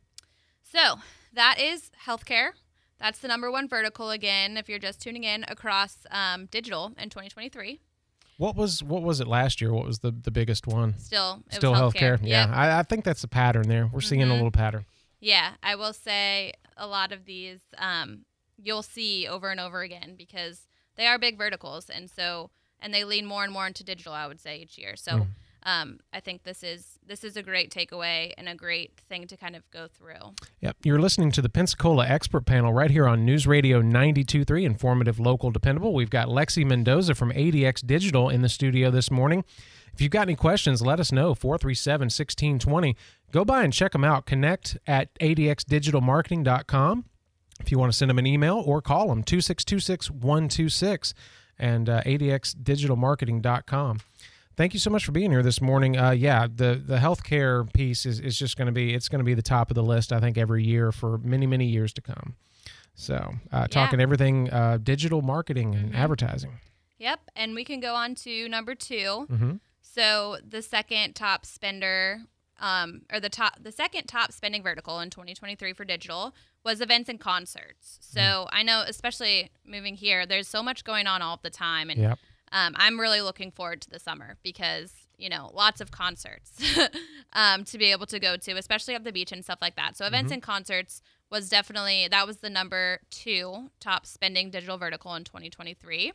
So 0.71 0.95
that 1.33 1.59
is 1.59 1.91
healthcare. 2.05 2.49
That's 2.99 3.19
the 3.19 3.27
number 3.27 3.51
one 3.51 3.67
vertical 3.67 4.09
again. 4.09 4.57
If 4.57 4.67
you're 4.67 4.79
just 4.79 5.01
tuning 5.01 5.23
in 5.23 5.45
across 5.47 6.05
um, 6.11 6.47
digital 6.47 6.93
in 6.97 7.09
2023. 7.09 7.79
What 8.37 8.55
was 8.55 8.83
what 8.83 9.01
was 9.01 9.19
it 9.19 9.27
last 9.27 9.61
year? 9.61 9.73
What 9.73 9.85
was 9.85 9.99
the, 9.99 10.11
the 10.11 10.29
biggest 10.29 10.67
one? 10.67 10.97
Still, 10.99 11.43
still 11.49 11.73
healthcare. 11.73 12.19
healthcare. 12.19 12.19
Yeah, 12.21 12.51
I, 12.53 12.79
I, 12.79 12.83
think 12.83 13.03
that's 13.03 13.23
a 13.23 13.27
pattern 13.27 13.67
there. 13.67 13.85
We're 13.85 13.99
mm-hmm. 13.99 14.07
seeing 14.07 14.23
a 14.23 14.31
little 14.31 14.51
pattern. 14.51 14.85
Yeah, 15.19 15.53
I 15.63 15.75
will 15.75 15.93
say 15.93 16.53
a 16.75 16.85
lot 16.85 17.11
of 17.11 17.25
these 17.25 17.61
um, 17.79 18.25
you'll 18.61 18.83
see 18.83 19.27
over 19.27 19.49
and 19.49 19.59
over 19.59 19.81
again 19.81 20.13
because 20.15 20.67
they 20.97 21.07
are 21.07 21.17
big 21.17 21.35
verticals, 21.35 21.89
and 21.89 22.11
so 22.11 22.51
and 22.79 22.93
they 22.93 23.03
lean 23.03 23.25
more 23.25 23.43
and 23.43 23.51
more 23.51 23.65
into 23.65 23.83
digital. 23.83 24.13
I 24.13 24.27
would 24.27 24.39
say 24.39 24.59
each 24.59 24.77
year. 24.77 24.95
So. 24.95 25.11
Mm 25.13 25.27
um, 25.63 25.99
I 26.13 26.19
think 26.19 26.43
this 26.43 26.63
is 26.63 26.99
this 27.05 27.23
is 27.23 27.37
a 27.37 27.43
great 27.43 27.71
takeaway 27.71 28.33
and 28.37 28.47
a 28.47 28.55
great 28.55 29.01
thing 29.09 29.27
to 29.27 29.37
kind 29.37 29.55
of 29.55 29.69
go 29.71 29.87
through. 29.87 30.33
Yep, 30.61 30.77
you're 30.83 30.99
listening 30.99 31.31
to 31.31 31.41
the 31.41 31.49
Pensacola 31.49 32.07
Expert 32.07 32.45
Panel 32.45 32.73
right 32.73 32.91
here 32.91 33.07
on 33.07 33.25
News 33.25 33.47
Radio 33.47 33.81
92.3, 33.81 34.63
informative, 34.63 35.19
local, 35.19 35.51
dependable. 35.51 35.93
We've 35.93 36.09
got 36.09 36.27
Lexi 36.27 36.65
Mendoza 36.65 37.15
from 37.15 37.31
ADX 37.31 37.85
Digital 37.85 38.29
in 38.29 38.41
the 38.41 38.49
studio 38.49 38.91
this 38.91 39.11
morning. 39.11 39.43
If 39.93 40.01
you've 40.01 40.11
got 40.11 40.27
any 40.27 40.35
questions, 40.35 40.81
let 40.81 40.99
us 40.99 41.11
know 41.11 41.33
437 41.33 42.05
1620. 42.05 42.95
Go 43.31 43.43
by 43.43 43.63
and 43.63 43.73
check 43.73 43.93
them 43.93 44.03
out. 44.03 44.25
Connect 44.25 44.77
at 44.85 45.17
adxdigitalmarketing.com 45.19 47.05
if 47.59 47.71
you 47.71 47.79
want 47.79 47.91
to 47.91 47.97
send 47.97 48.09
them 48.09 48.19
an 48.19 48.27
email 48.27 48.61
or 48.65 48.81
call 48.81 49.07
them 49.07 49.23
2626 49.23 50.11
126 50.11 51.13
and 51.57 51.89
uh, 51.89 52.03
adxdigitalmarketing.com. 52.03 53.99
Thank 54.57 54.73
you 54.73 54.79
so 54.79 54.89
much 54.89 55.05
for 55.05 55.11
being 55.11 55.29
here 55.29 55.43
this 55.43 55.61
morning. 55.61 55.99
Uh, 55.99 56.09
yeah, 56.09 56.47
the 56.47 56.81
the 56.83 56.97
healthcare 56.97 57.71
piece 57.73 58.07
is, 58.07 58.19
is 58.19 58.37
just 58.39 58.57
going 58.57 58.65
to 58.65 58.71
be 58.71 58.95
it's 58.95 59.07
going 59.07 59.19
to 59.19 59.23
be 59.23 59.35
the 59.35 59.43
top 59.43 59.69
of 59.69 59.75
the 59.75 59.83
list. 59.83 60.11
I 60.11 60.19
think 60.19 60.35
every 60.35 60.63
year 60.63 60.91
for 60.91 61.19
many 61.19 61.45
many 61.45 61.65
years 61.65 61.93
to 61.93 62.01
come. 62.01 62.35
So 62.95 63.35
uh, 63.51 63.67
talking 63.67 64.01
everything 64.01 64.49
uh, 64.49 64.79
digital 64.81 65.21
marketing 65.21 65.75
and 65.75 65.89
mm-hmm. 65.89 66.01
advertising. 66.01 66.53
Yep, 66.97 67.19
and 67.35 67.53
we 67.53 67.63
can 67.63 67.79
go 67.79 67.93
on 67.93 68.15
to 68.15 68.49
number 68.49 68.73
2 68.73 68.95
mm-hmm. 68.95 69.51
So 69.79 70.37
the 70.47 70.63
second 70.63 71.13
top 71.13 71.45
spender, 71.45 72.21
um, 72.59 73.03
or 73.13 73.19
the 73.19 73.29
top 73.29 73.61
the 73.61 73.71
second 73.71 74.07
top 74.07 74.31
spending 74.31 74.63
vertical 74.63 74.99
in 75.01 75.11
2023 75.11 75.73
for 75.73 75.85
digital 75.85 76.33
was 76.65 76.81
events 76.81 77.09
and 77.09 77.19
concerts. 77.19 77.99
So 78.01 78.19
mm. 78.19 78.47
I 78.51 78.63
know, 78.63 78.83
especially 78.87 79.51
moving 79.63 79.93
here, 79.93 80.25
there's 80.25 80.47
so 80.47 80.63
much 80.63 80.83
going 80.83 81.05
on 81.05 81.21
all 81.21 81.39
the 81.43 81.51
time, 81.51 81.91
and 81.91 82.01
yep 82.01 82.17
um, 82.51 82.73
I'm 82.77 82.99
really 82.99 83.21
looking 83.21 83.51
forward 83.51 83.81
to 83.81 83.89
the 83.89 83.99
summer 83.99 84.37
because 84.43 84.93
you 85.17 85.29
know 85.29 85.49
lots 85.53 85.81
of 85.81 85.91
concerts 85.91 86.61
um, 87.33 87.63
to 87.65 87.77
be 87.77 87.91
able 87.91 88.05
to 88.07 88.19
go 88.19 88.37
to, 88.37 88.51
especially 88.53 88.95
at 88.95 89.03
the 89.03 89.11
beach 89.11 89.31
and 89.31 89.43
stuff 89.43 89.59
like 89.61 89.75
that. 89.75 89.97
So 89.97 90.05
events 90.05 90.27
mm-hmm. 90.27 90.33
and 90.33 90.43
concerts 90.43 91.01
was 91.29 91.49
definitely 91.49 92.07
that 92.09 92.27
was 92.27 92.37
the 92.37 92.49
number 92.49 92.99
two 93.09 93.69
top 93.79 94.05
spending 94.05 94.49
digital 94.49 94.77
vertical 94.77 95.13
in 95.15 95.23
2023. 95.23 96.13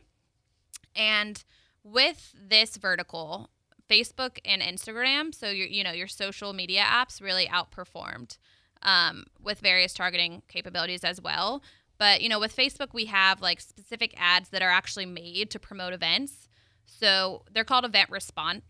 And 0.95 1.43
with 1.83 2.33
this 2.39 2.77
vertical, 2.77 3.49
Facebook 3.89 4.39
and 4.45 4.61
Instagram, 4.61 5.35
so 5.35 5.49
your 5.49 5.67
you 5.67 5.83
know 5.83 5.91
your 5.91 6.07
social 6.07 6.53
media 6.53 6.81
apps 6.81 7.21
really 7.21 7.47
outperformed 7.47 8.37
um, 8.81 9.25
with 9.41 9.59
various 9.59 9.93
targeting 9.93 10.41
capabilities 10.47 11.03
as 11.03 11.21
well. 11.21 11.61
But 11.97 12.21
you 12.21 12.29
know, 12.29 12.39
with 12.39 12.55
Facebook, 12.55 12.93
we 12.93 13.05
have 13.05 13.41
like 13.41 13.61
specific 13.61 14.13
ads 14.17 14.49
that 14.49 14.61
are 14.61 14.69
actually 14.69 15.05
made 15.05 15.49
to 15.51 15.59
promote 15.59 15.93
events. 15.93 16.47
So 16.85 17.43
they're 17.51 17.63
called 17.63 17.85
event 17.85 18.09
response 18.09 18.63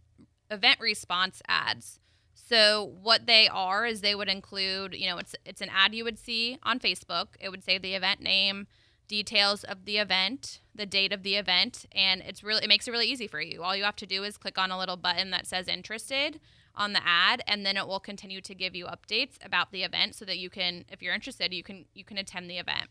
event 0.51 0.79
response 0.79 1.41
ads. 1.47 1.99
So 2.33 2.93
what 3.01 3.25
they 3.25 3.47
are 3.47 3.85
is 3.85 4.01
they 4.01 4.15
would 4.15 4.27
include, 4.27 4.93
you 4.93 5.07
know, 5.07 5.17
it's 5.17 5.35
it's 5.45 5.61
an 5.61 5.69
ad 5.73 5.95
you 5.95 6.03
would 6.03 6.19
see 6.19 6.57
on 6.63 6.79
Facebook. 6.79 7.29
It 7.39 7.49
would 7.49 7.63
say 7.63 7.77
the 7.77 7.95
event 7.95 8.21
name, 8.21 8.67
details 9.07 9.63
of 9.63 9.85
the 9.85 9.97
event, 9.97 10.59
the 10.75 10.85
date 10.85 11.13
of 11.13 11.23
the 11.23 11.35
event, 11.35 11.85
and 11.91 12.21
it's 12.21 12.43
really 12.43 12.63
it 12.63 12.67
makes 12.67 12.87
it 12.87 12.91
really 12.91 13.07
easy 13.07 13.27
for 13.27 13.41
you. 13.41 13.63
All 13.63 13.75
you 13.75 13.83
have 13.83 13.95
to 13.97 14.05
do 14.05 14.23
is 14.23 14.37
click 14.37 14.57
on 14.57 14.71
a 14.71 14.77
little 14.77 14.97
button 14.97 15.31
that 15.31 15.47
says 15.47 15.67
interested 15.67 16.39
on 16.75 16.93
the 16.93 17.01
ad 17.05 17.43
and 17.47 17.65
then 17.65 17.77
it 17.77 17.87
will 17.87 17.99
continue 17.99 18.41
to 18.41 18.55
give 18.55 18.75
you 18.75 18.87
updates 18.87 19.37
about 19.45 19.71
the 19.71 19.83
event 19.83 20.15
so 20.15 20.25
that 20.25 20.39
you 20.39 20.49
can 20.49 20.85
if 20.89 21.01
you're 21.01 21.13
interested, 21.13 21.53
you 21.53 21.63
can 21.63 21.85
you 21.93 22.03
can 22.03 22.17
attend 22.17 22.49
the 22.49 22.57
event. 22.57 22.89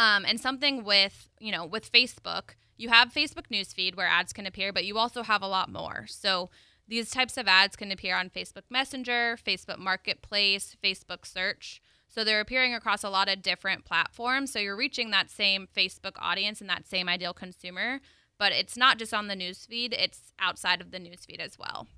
Um, 0.00 0.24
and 0.24 0.40
something 0.40 0.82
with, 0.82 1.28
you 1.40 1.52
know, 1.52 1.66
with 1.66 1.92
Facebook, 1.92 2.54
you 2.78 2.88
have 2.88 3.12
Facebook 3.12 3.48
newsfeed 3.52 3.94
where 3.94 4.06
ads 4.06 4.32
can 4.32 4.46
appear, 4.46 4.72
but 4.72 4.86
you 4.86 4.96
also 4.96 5.22
have 5.22 5.42
a 5.42 5.46
lot 5.46 5.70
more. 5.70 6.06
So 6.08 6.48
these 6.88 7.10
types 7.10 7.36
of 7.36 7.46
ads 7.46 7.76
can 7.76 7.92
appear 7.92 8.16
on 8.16 8.30
Facebook 8.30 8.62
Messenger, 8.70 9.36
Facebook 9.46 9.76
Marketplace, 9.76 10.74
Facebook 10.82 11.26
Search. 11.26 11.82
So 12.08 12.24
they're 12.24 12.40
appearing 12.40 12.74
across 12.74 13.04
a 13.04 13.10
lot 13.10 13.28
of 13.28 13.42
different 13.42 13.84
platforms. 13.84 14.50
So 14.50 14.58
you're 14.58 14.74
reaching 14.74 15.10
that 15.10 15.28
same 15.28 15.68
Facebook 15.76 16.16
audience 16.18 16.62
and 16.62 16.70
that 16.70 16.88
same 16.88 17.06
ideal 17.06 17.34
consumer, 17.34 18.00
but 18.38 18.52
it's 18.52 18.78
not 18.78 18.98
just 18.98 19.12
on 19.12 19.28
the 19.28 19.36
newsfeed, 19.36 19.92
it's 19.92 20.32
outside 20.38 20.80
of 20.80 20.92
the 20.92 20.98
newsfeed 20.98 21.40
as 21.40 21.58
well. 21.58 21.88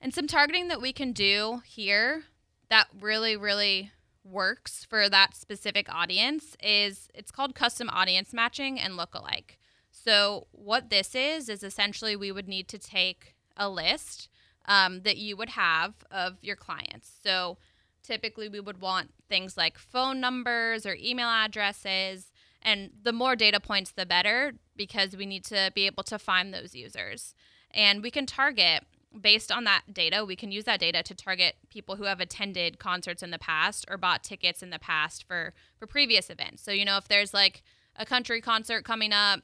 And 0.00 0.12
some 0.12 0.26
targeting 0.26 0.66
that 0.66 0.82
we 0.82 0.92
can 0.92 1.12
do 1.12 1.62
here 1.64 2.24
that 2.68 2.88
really, 3.00 3.36
really 3.36 3.92
works 4.24 4.84
for 4.84 5.08
that 5.08 5.34
specific 5.34 5.92
audience 5.92 6.56
is 6.62 7.08
it's 7.14 7.30
called 7.30 7.54
custom 7.54 7.88
audience 7.90 8.32
matching 8.32 8.78
and 8.78 8.98
lookalike. 8.98 9.56
So, 9.90 10.46
what 10.52 10.90
this 10.90 11.14
is, 11.14 11.48
is 11.48 11.62
essentially 11.62 12.16
we 12.16 12.32
would 12.32 12.48
need 12.48 12.68
to 12.68 12.78
take 12.78 13.34
a 13.56 13.68
list 13.68 14.28
um, 14.66 15.02
that 15.02 15.18
you 15.18 15.36
would 15.36 15.50
have 15.50 15.94
of 16.10 16.38
your 16.40 16.56
clients. 16.56 17.10
So, 17.22 17.58
typically 18.02 18.48
we 18.48 18.60
would 18.60 18.80
want 18.80 19.12
things 19.28 19.56
like 19.56 19.78
phone 19.78 20.20
numbers 20.20 20.86
or 20.86 20.96
email 21.00 21.28
addresses. 21.28 22.32
And 22.62 22.90
the 23.02 23.12
more 23.12 23.36
data 23.36 23.60
points, 23.60 23.90
the 23.90 24.06
better 24.06 24.52
because 24.76 25.16
we 25.16 25.26
need 25.26 25.44
to 25.46 25.72
be 25.74 25.86
able 25.86 26.04
to 26.04 26.18
find 26.18 26.52
those 26.52 26.74
users. 26.74 27.34
And 27.70 28.02
we 28.02 28.10
can 28.10 28.26
target 28.26 28.84
based 29.20 29.52
on 29.52 29.64
that 29.64 29.82
data, 29.92 30.24
we 30.24 30.36
can 30.36 30.52
use 30.52 30.64
that 30.64 30.80
data 30.80 31.02
to 31.02 31.14
target 31.14 31.56
people 31.68 31.96
who 31.96 32.04
have 32.04 32.20
attended 32.20 32.78
concerts 32.78 33.22
in 33.22 33.30
the 33.30 33.38
past 33.38 33.84
or 33.90 33.96
bought 33.96 34.22
tickets 34.22 34.62
in 34.62 34.70
the 34.70 34.78
past 34.78 35.24
for 35.26 35.52
for 35.78 35.86
previous 35.86 36.30
events. 36.30 36.62
So, 36.62 36.72
you 36.72 36.84
know, 36.84 36.96
if 36.96 37.08
there's 37.08 37.34
like 37.34 37.62
a 37.96 38.06
country 38.06 38.40
concert 38.40 38.84
coming 38.84 39.12
up 39.12 39.40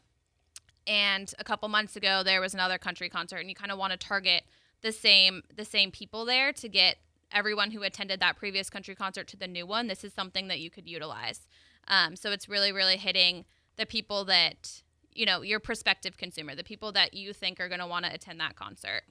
and 0.86 1.32
a 1.38 1.44
couple 1.44 1.68
months 1.68 1.96
ago 1.96 2.22
there 2.22 2.40
was 2.40 2.54
another 2.54 2.78
country 2.78 3.10
concert 3.10 3.38
and 3.38 3.48
you 3.48 3.54
kind 3.54 3.70
of 3.70 3.78
want 3.78 3.92
to 3.92 3.98
target 3.98 4.44
the 4.80 4.92
same 4.92 5.42
the 5.54 5.64
same 5.64 5.90
people 5.90 6.24
there 6.24 6.52
to 6.52 6.68
get 6.68 6.96
everyone 7.32 7.70
who 7.70 7.82
attended 7.82 8.20
that 8.20 8.36
previous 8.36 8.70
country 8.70 8.94
concert 8.94 9.28
to 9.28 9.36
the 9.36 9.46
new 9.46 9.66
one, 9.66 9.86
this 9.86 10.04
is 10.04 10.12
something 10.12 10.48
that 10.48 10.60
you 10.60 10.70
could 10.70 10.88
utilize. 10.88 11.46
Um, 11.86 12.16
so 12.16 12.30
it's 12.30 12.48
really, 12.48 12.72
really 12.72 12.96
hitting 12.96 13.44
the 13.76 13.86
people 13.86 14.24
that, 14.26 14.82
you 15.14 15.26
know, 15.26 15.42
your 15.42 15.60
prospective 15.60 16.16
consumer, 16.16 16.54
the 16.54 16.64
people 16.64 16.92
that 16.92 17.14
you 17.14 17.32
think 17.32 17.60
are 17.60 17.68
going 17.68 17.80
to 17.80 17.86
want 17.86 18.04
to 18.04 18.14
attend 18.14 18.40
that 18.40 18.56
concert 18.56 19.02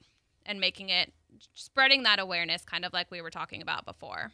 and 0.48 0.58
making 0.58 0.88
it 0.88 1.12
spreading 1.54 2.02
that 2.02 2.18
awareness 2.18 2.64
kind 2.64 2.84
of 2.84 2.92
like 2.92 3.08
we 3.10 3.20
were 3.20 3.30
talking 3.30 3.62
about 3.62 3.84
before 3.84 4.32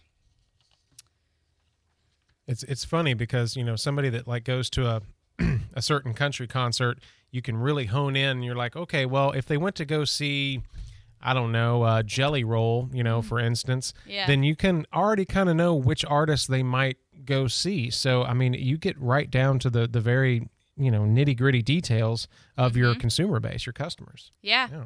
it's 2.46 2.62
it's 2.62 2.84
funny 2.84 3.12
because 3.12 3.56
you 3.56 3.64
know 3.64 3.76
somebody 3.76 4.08
that 4.08 4.26
like 4.26 4.44
goes 4.44 4.70
to 4.70 4.86
a 4.86 5.02
a 5.74 5.82
certain 5.82 6.14
country 6.14 6.46
concert 6.46 6.98
you 7.30 7.42
can 7.42 7.56
really 7.56 7.86
hone 7.86 8.16
in 8.16 8.30
and 8.30 8.44
you're 8.44 8.54
like 8.54 8.76
okay 8.76 9.04
well 9.04 9.32
if 9.32 9.44
they 9.44 9.58
went 9.58 9.74
to 9.74 9.84
go 9.84 10.04
see 10.04 10.62
I 11.26 11.32
don't 11.32 11.52
know, 11.52 11.82
uh, 11.82 12.02
Jelly 12.02 12.44
Roll, 12.44 12.90
you 12.92 13.02
know, 13.02 13.20
mm-hmm. 13.20 13.28
for 13.28 13.38
instance, 13.38 13.94
yeah. 14.06 14.26
then 14.26 14.42
you 14.42 14.54
can 14.54 14.86
already 14.92 15.24
kind 15.24 15.48
of 15.48 15.56
know 15.56 15.74
which 15.74 16.04
artists 16.04 16.46
they 16.46 16.62
might 16.62 16.98
go 17.24 17.48
see. 17.48 17.88
So, 17.88 18.24
I 18.24 18.34
mean, 18.34 18.52
you 18.52 18.76
get 18.76 19.00
right 19.00 19.30
down 19.30 19.58
to 19.60 19.70
the 19.70 19.88
the 19.88 20.00
very, 20.00 20.50
you 20.76 20.90
know, 20.90 21.00
nitty 21.00 21.38
gritty 21.38 21.62
details 21.62 22.28
of 22.58 22.72
mm-hmm. 22.72 22.80
your 22.82 22.94
consumer 22.94 23.40
base, 23.40 23.64
your 23.64 23.72
customers. 23.72 24.32
Yeah. 24.42 24.68
yeah. 24.70 24.84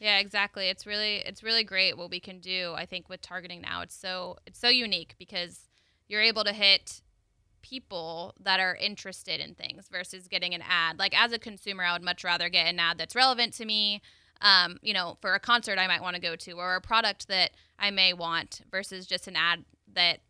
Yeah, 0.00 0.18
exactly. 0.18 0.68
It's 0.68 0.86
really 0.86 1.16
it's 1.18 1.42
really 1.42 1.62
great 1.62 1.96
what 1.96 2.10
we 2.10 2.20
can 2.20 2.40
do. 2.40 2.72
I 2.74 2.86
think 2.86 3.08
with 3.08 3.20
targeting 3.20 3.60
now, 3.60 3.82
it's 3.82 3.94
so 3.94 4.38
it's 4.46 4.58
so 4.58 4.68
unique 4.68 5.14
because 5.18 5.68
you're 6.08 6.22
able 6.22 6.42
to 6.44 6.52
hit 6.52 7.02
people 7.62 8.34
that 8.40 8.58
are 8.58 8.74
interested 8.76 9.40
in 9.40 9.54
things 9.54 9.88
versus 9.92 10.26
getting 10.26 10.54
an 10.54 10.62
ad. 10.66 10.98
Like 10.98 11.18
as 11.20 11.32
a 11.32 11.38
consumer, 11.38 11.84
I 11.84 11.92
would 11.92 12.02
much 12.02 12.24
rather 12.24 12.48
get 12.48 12.66
an 12.66 12.80
ad 12.80 12.96
that's 12.96 13.14
relevant 13.14 13.52
to 13.54 13.66
me. 13.66 14.00
Um, 14.40 14.78
you 14.80 14.94
know, 14.94 15.18
for 15.20 15.34
a 15.34 15.38
concert 15.38 15.78
I 15.78 15.86
might 15.86 16.00
want 16.00 16.16
to 16.16 16.22
go 16.22 16.34
to 16.34 16.52
or 16.52 16.76
a 16.76 16.80
product 16.80 17.28
that 17.28 17.50
I 17.78 17.90
may 17.90 18.14
want 18.14 18.62
versus 18.70 19.06
just 19.06 19.28
an 19.28 19.36
ad 19.36 19.64
that 19.92 20.20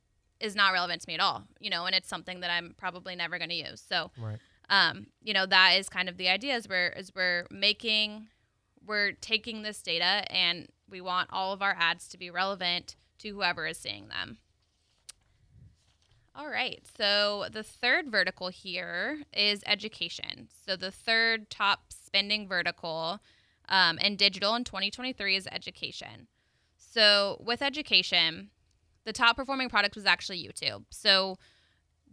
is 0.41 0.57
not 0.57 0.73
relevant 0.73 1.03
to 1.03 1.09
me 1.09 1.15
at 1.15 1.21
all. 1.21 1.45
You 1.61 1.71
know, 1.71 1.87
and 1.87 1.95
it's 1.95 2.09
something 2.09 2.41
that 2.41 2.51
I'm 2.51 2.75
probably 2.77 3.15
never 3.15 3.39
going 3.39 3.51
to 3.51 3.55
use. 3.55 3.81
So, 3.89 4.11
right. 4.21 4.39
um, 4.69 5.07
you 5.23 5.33
know, 5.33 5.47
that 5.47 5.77
is 5.79 5.89
kind 5.89 6.09
of 6.09 6.17
the 6.17 6.29
idea 6.29 6.57
is 6.57 6.69
we're 6.69 6.89
is 6.89 7.13
we're 7.15 7.47
making 7.53 8.27
we're 8.91 9.13
taking 9.13 9.63
this 9.63 9.81
data 9.83 10.25
and 10.31 10.67
we 10.91 11.01
want 11.01 11.31
all 11.33 11.53
of 11.53 11.63
our 11.63 11.77
ads 11.79 12.09
to 12.09 12.19
be 12.19 12.29
relevant 12.29 12.97
to 13.21 13.29
whoever 13.29 13.65
is 13.65 13.79
seeing 13.79 14.09
them. 14.09 14.39
All 16.35 16.49
right, 16.49 16.83
so 16.99 17.47
the 17.53 17.63
third 17.63 18.11
vertical 18.11 18.49
here 18.49 19.23
is 19.33 19.63
education. 19.65 20.49
So 20.67 20.75
the 20.75 20.91
third 20.91 21.51
top 21.51 21.93
spending 21.93 22.49
vertical 22.49 23.21
um, 23.69 23.97
in 23.99 24.17
digital 24.17 24.57
in 24.57 24.65
2023 24.65 25.37
is 25.37 25.47
education. 25.53 26.27
So 26.77 27.41
with 27.45 27.63
education, 27.63 28.51
the 29.05 29.13
top 29.13 29.37
performing 29.37 29.69
product 29.69 29.95
was 29.95 30.05
actually 30.05 30.45
YouTube. 30.45 30.87
So 30.91 31.37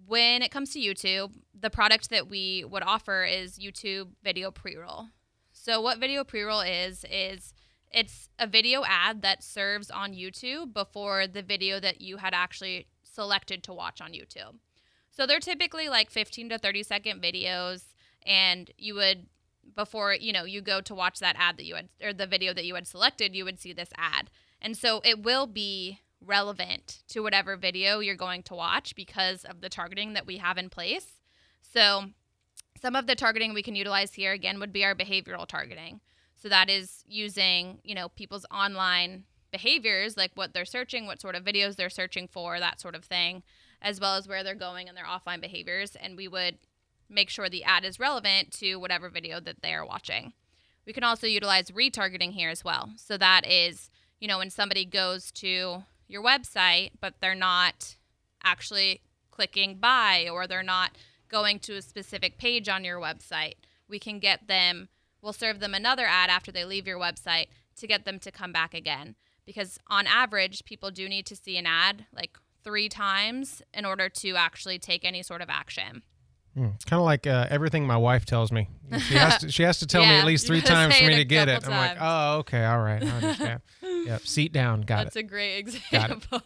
when 0.05 0.43
it 0.43 0.51
comes 0.51 0.73
to 0.73 0.79
YouTube, 0.79 1.31
the 1.59 1.71
product 1.71 2.11
that 2.11 2.29
we 2.29 2.63
would 2.69 2.83
offer 2.83 3.23
is 3.23 3.57
YouTube 3.57 4.09
Video 4.23 4.51
Pre-roll. 4.51 5.07
So 5.67 5.81
what 5.81 5.99
video 5.99 6.23
pre-roll 6.23 6.61
is 6.61 7.03
is 7.11 7.53
it's 7.91 8.29
a 8.39 8.47
video 8.47 8.85
ad 8.85 9.21
that 9.23 9.43
serves 9.43 9.91
on 9.91 10.13
YouTube 10.13 10.73
before 10.73 11.27
the 11.27 11.41
video 11.41 11.81
that 11.81 11.99
you 11.99 12.17
had 12.17 12.33
actually 12.33 12.87
selected 13.03 13.63
to 13.63 13.73
watch 13.73 13.99
on 13.99 14.13
YouTube. 14.13 14.59
So 15.11 15.27
they're 15.27 15.41
typically 15.41 15.89
like 15.89 16.09
15 16.09 16.47
to 16.51 16.57
30 16.57 16.83
second 16.83 17.21
videos 17.21 17.87
and 18.25 18.71
you 18.77 18.95
would 18.95 19.25
before, 19.75 20.13
you 20.13 20.31
know, 20.31 20.45
you 20.45 20.61
go 20.61 20.79
to 20.79 20.95
watch 20.95 21.19
that 21.19 21.35
ad 21.37 21.57
that 21.57 21.65
you 21.65 21.75
had 21.75 21.89
or 22.01 22.13
the 22.13 22.27
video 22.27 22.53
that 22.53 22.63
you 22.63 22.75
had 22.75 22.87
selected, 22.87 23.35
you 23.35 23.43
would 23.43 23.59
see 23.59 23.73
this 23.73 23.89
ad. 23.97 24.29
And 24.61 24.77
so 24.77 25.01
it 25.03 25.21
will 25.21 25.47
be 25.47 25.99
relevant 26.25 27.03
to 27.09 27.19
whatever 27.19 27.57
video 27.57 27.99
you're 27.99 28.15
going 28.15 28.43
to 28.43 28.55
watch 28.55 28.95
because 28.95 29.43
of 29.43 29.59
the 29.59 29.67
targeting 29.67 30.13
that 30.13 30.25
we 30.25 30.37
have 30.37 30.57
in 30.57 30.69
place. 30.69 31.19
So 31.61 32.11
some 32.81 32.95
of 32.95 33.07
the 33.07 33.15
targeting 33.15 33.53
we 33.53 33.63
can 33.63 33.75
utilize 33.75 34.13
here 34.13 34.31
again 34.31 34.59
would 34.59 34.73
be 34.73 34.85
our 34.85 34.95
behavioral 34.95 35.47
targeting. 35.47 35.99
So 36.35 36.49
that 36.49 36.69
is 36.69 37.03
using, 37.07 37.79
you 37.83 37.95
know, 37.95 38.09
people's 38.09 38.45
online 38.51 39.23
behaviors, 39.51 40.17
like 40.17 40.31
what 40.35 40.53
they're 40.53 40.65
searching, 40.65 41.05
what 41.05 41.21
sort 41.21 41.35
of 41.35 41.43
videos 41.43 41.75
they're 41.75 41.89
searching 41.89 42.27
for, 42.27 42.59
that 42.59 42.79
sort 42.79 42.95
of 42.95 43.05
thing, 43.05 43.43
as 43.81 43.99
well 43.99 44.15
as 44.15 44.27
where 44.27 44.43
they're 44.43 44.55
going 44.55 44.87
and 44.87 44.97
their 44.97 45.05
offline 45.05 45.41
behaviors. 45.41 45.95
And 45.95 46.15
we 46.15 46.27
would 46.27 46.57
make 47.09 47.29
sure 47.29 47.49
the 47.49 47.63
ad 47.63 47.85
is 47.85 47.99
relevant 47.99 48.51
to 48.51 48.75
whatever 48.75 49.09
video 49.09 49.39
that 49.39 49.61
they 49.61 49.73
are 49.73 49.85
watching. 49.85 50.33
We 50.85 50.93
can 50.93 51.03
also 51.03 51.27
utilize 51.27 51.71
retargeting 51.71 52.33
here 52.33 52.49
as 52.49 52.63
well. 52.63 52.91
So 52.97 53.17
that 53.17 53.45
is, 53.45 53.89
you 54.19 54.27
know, 54.27 54.37
when 54.37 54.49
somebody 54.49 54.85
goes 54.85 55.31
to 55.33 55.83
your 56.07 56.23
website, 56.23 56.91
but 57.01 57.15
they're 57.19 57.35
not 57.35 57.95
actually 58.43 59.01
clicking 59.31 59.75
buy 59.75 60.27
or 60.31 60.47
they're 60.47 60.63
not 60.63 60.91
going 61.29 61.59
to 61.59 61.77
a 61.77 61.81
specific 61.81 62.37
page 62.37 62.69
on 62.69 62.83
your 62.83 62.99
website. 62.99 63.55
We 63.87 63.99
can 63.99 64.19
get 64.19 64.47
them, 64.47 64.89
we'll 65.21 65.33
serve 65.33 65.59
them 65.59 65.73
another 65.73 66.05
ad 66.05 66.29
after 66.29 66.51
they 66.51 66.65
leave 66.65 66.87
your 66.87 66.99
website 66.99 67.47
to 67.77 67.87
get 67.87 68.05
them 68.05 68.19
to 68.19 68.31
come 68.31 68.51
back 68.51 68.73
again. 68.73 69.15
Because 69.45 69.79
on 69.87 70.07
average, 70.07 70.65
people 70.65 70.91
do 70.91 71.07
need 71.07 71.25
to 71.27 71.35
see 71.35 71.57
an 71.57 71.65
ad 71.65 72.05
like 72.13 72.37
three 72.63 72.89
times 72.89 73.61
in 73.73 73.85
order 73.85 74.09
to 74.09 74.35
actually 74.35 74.77
take 74.77 75.05
any 75.05 75.23
sort 75.23 75.41
of 75.41 75.49
action. 75.49 76.03
Mm, 76.57 76.85
kind 76.85 76.99
of 76.99 77.05
like 77.05 77.27
uh, 77.27 77.45
everything 77.49 77.85
my 77.85 77.97
wife 77.97 78.25
tells 78.25 78.51
me. 78.51 78.67
She 79.07 79.13
has 79.13 79.37
to, 79.39 79.51
she 79.51 79.63
has 79.63 79.79
to 79.79 79.85
tell 79.85 80.01
yeah, 80.01 80.09
me 80.09 80.15
at 80.15 80.25
least 80.25 80.47
three 80.47 80.61
times 80.75 80.97
for 80.97 81.05
me 81.05 81.15
to 81.15 81.25
get 81.25 81.47
it. 81.49 81.61
Times. 81.61 81.67
I'm 81.67 81.77
like, 81.77 81.97
oh, 81.99 82.37
okay, 82.39 82.65
all 82.65 82.79
right, 82.79 83.03
I 83.03 83.07
understand. 83.07 83.61
yep, 84.05 84.21
seat 84.25 84.53
down, 84.53 84.81
got 84.81 85.05
That's 85.05 85.15
it. 85.15 85.19
That's 85.19 85.23
a 85.23 85.23
great 85.23 85.57
example. 85.59 86.41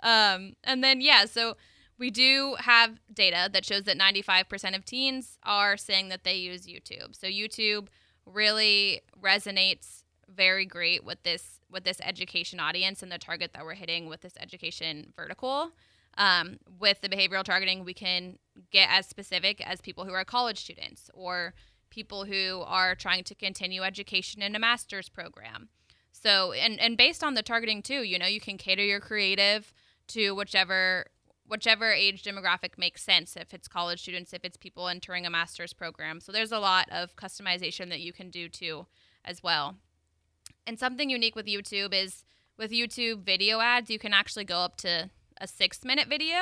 um, 0.00 0.54
and 0.64 0.82
then 0.82 1.00
yeah, 1.00 1.26
so 1.26 1.56
we 2.00 2.10
do 2.10 2.56
have 2.58 2.98
data 3.12 3.50
that 3.52 3.64
shows 3.64 3.84
that 3.84 3.98
95% 3.98 4.74
of 4.74 4.86
teens 4.86 5.38
are 5.44 5.76
saying 5.76 6.08
that 6.08 6.24
they 6.24 6.34
use 6.34 6.66
YouTube. 6.66 7.14
So 7.14 7.26
YouTube 7.26 7.88
really 8.24 9.02
resonates 9.22 10.02
very 10.26 10.64
great 10.64 11.04
with 11.04 11.22
this 11.22 11.60
with 11.70 11.84
this 11.84 12.00
education 12.02 12.58
audience 12.58 13.02
and 13.02 13.12
the 13.12 13.18
target 13.18 13.52
that 13.52 13.64
we're 13.64 13.74
hitting 13.74 14.08
with 14.08 14.22
this 14.22 14.32
education 14.40 15.12
vertical. 15.14 15.72
Um, 16.18 16.58
with 16.80 17.00
the 17.02 17.08
behavioral 17.08 17.44
targeting, 17.44 17.84
we 17.84 17.94
can 17.94 18.38
get 18.72 18.88
as 18.90 19.06
specific 19.06 19.60
as 19.64 19.80
people 19.80 20.04
who 20.04 20.12
are 20.12 20.24
college 20.24 20.58
students 20.58 21.10
or 21.14 21.54
people 21.90 22.24
who 22.24 22.62
are 22.66 22.94
trying 22.94 23.24
to 23.24 23.34
continue 23.34 23.82
education 23.82 24.42
in 24.42 24.56
a 24.56 24.58
master's 24.58 25.08
program. 25.08 25.68
So, 26.12 26.52
and 26.52 26.80
and 26.80 26.96
based 26.96 27.22
on 27.22 27.34
the 27.34 27.42
targeting 27.42 27.82
too, 27.82 28.02
you 28.02 28.18
know, 28.18 28.26
you 28.26 28.40
can 28.40 28.56
cater 28.56 28.84
your 28.84 29.00
creative 29.00 29.72
to 30.08 30.32
whichever 30.32 31.06
whichever 31.50 31.92
age 31.92 32.22
demographic 32.22 32.78
makes 32.78 33.02
sense 33.02 33.36
if 33.36 33.52
it's 33.52 33.66
college 33.66 34.00
students 34.00 34.32
if 34.32 34.44
it's 34.44 34.56
people 34.56 34.88
entering 34.88 35.26
a 35.26 35.30
master's 35.30 35.72
program. 35.72 36.20
So 36.20 36.30
there's 36.30 36.52
a 36.52 36.60
lot 36.60 36.88
of 36.90 37.16
customization 37.16 37.88
that 37.88 38.00
you 38.00 38.12
can 38.12 38.30
do 38.30 38.48
too 38.48 38.86
as 39.24 39.42
well. 39.42 39.76
And 40.66 40.78
something 40.78 41.10
unique 41.10 41.34
with 41.34 41.46
youtube 41.46 41.92
is 41.92 42.24
with 42.56 42.70
youtube 42.70 43.24
video 43.24 43.60
ads 43.60 43.90
you 43.90 43.98
can 43.98 44.14
actually 44.14 44.44
go 44.44 44.58
up 44.58 44.76
to 44.76 45.10
a 45.40 45.46
six 45.48 45.84
minute 45.84 46.08
video. 46.08 46.36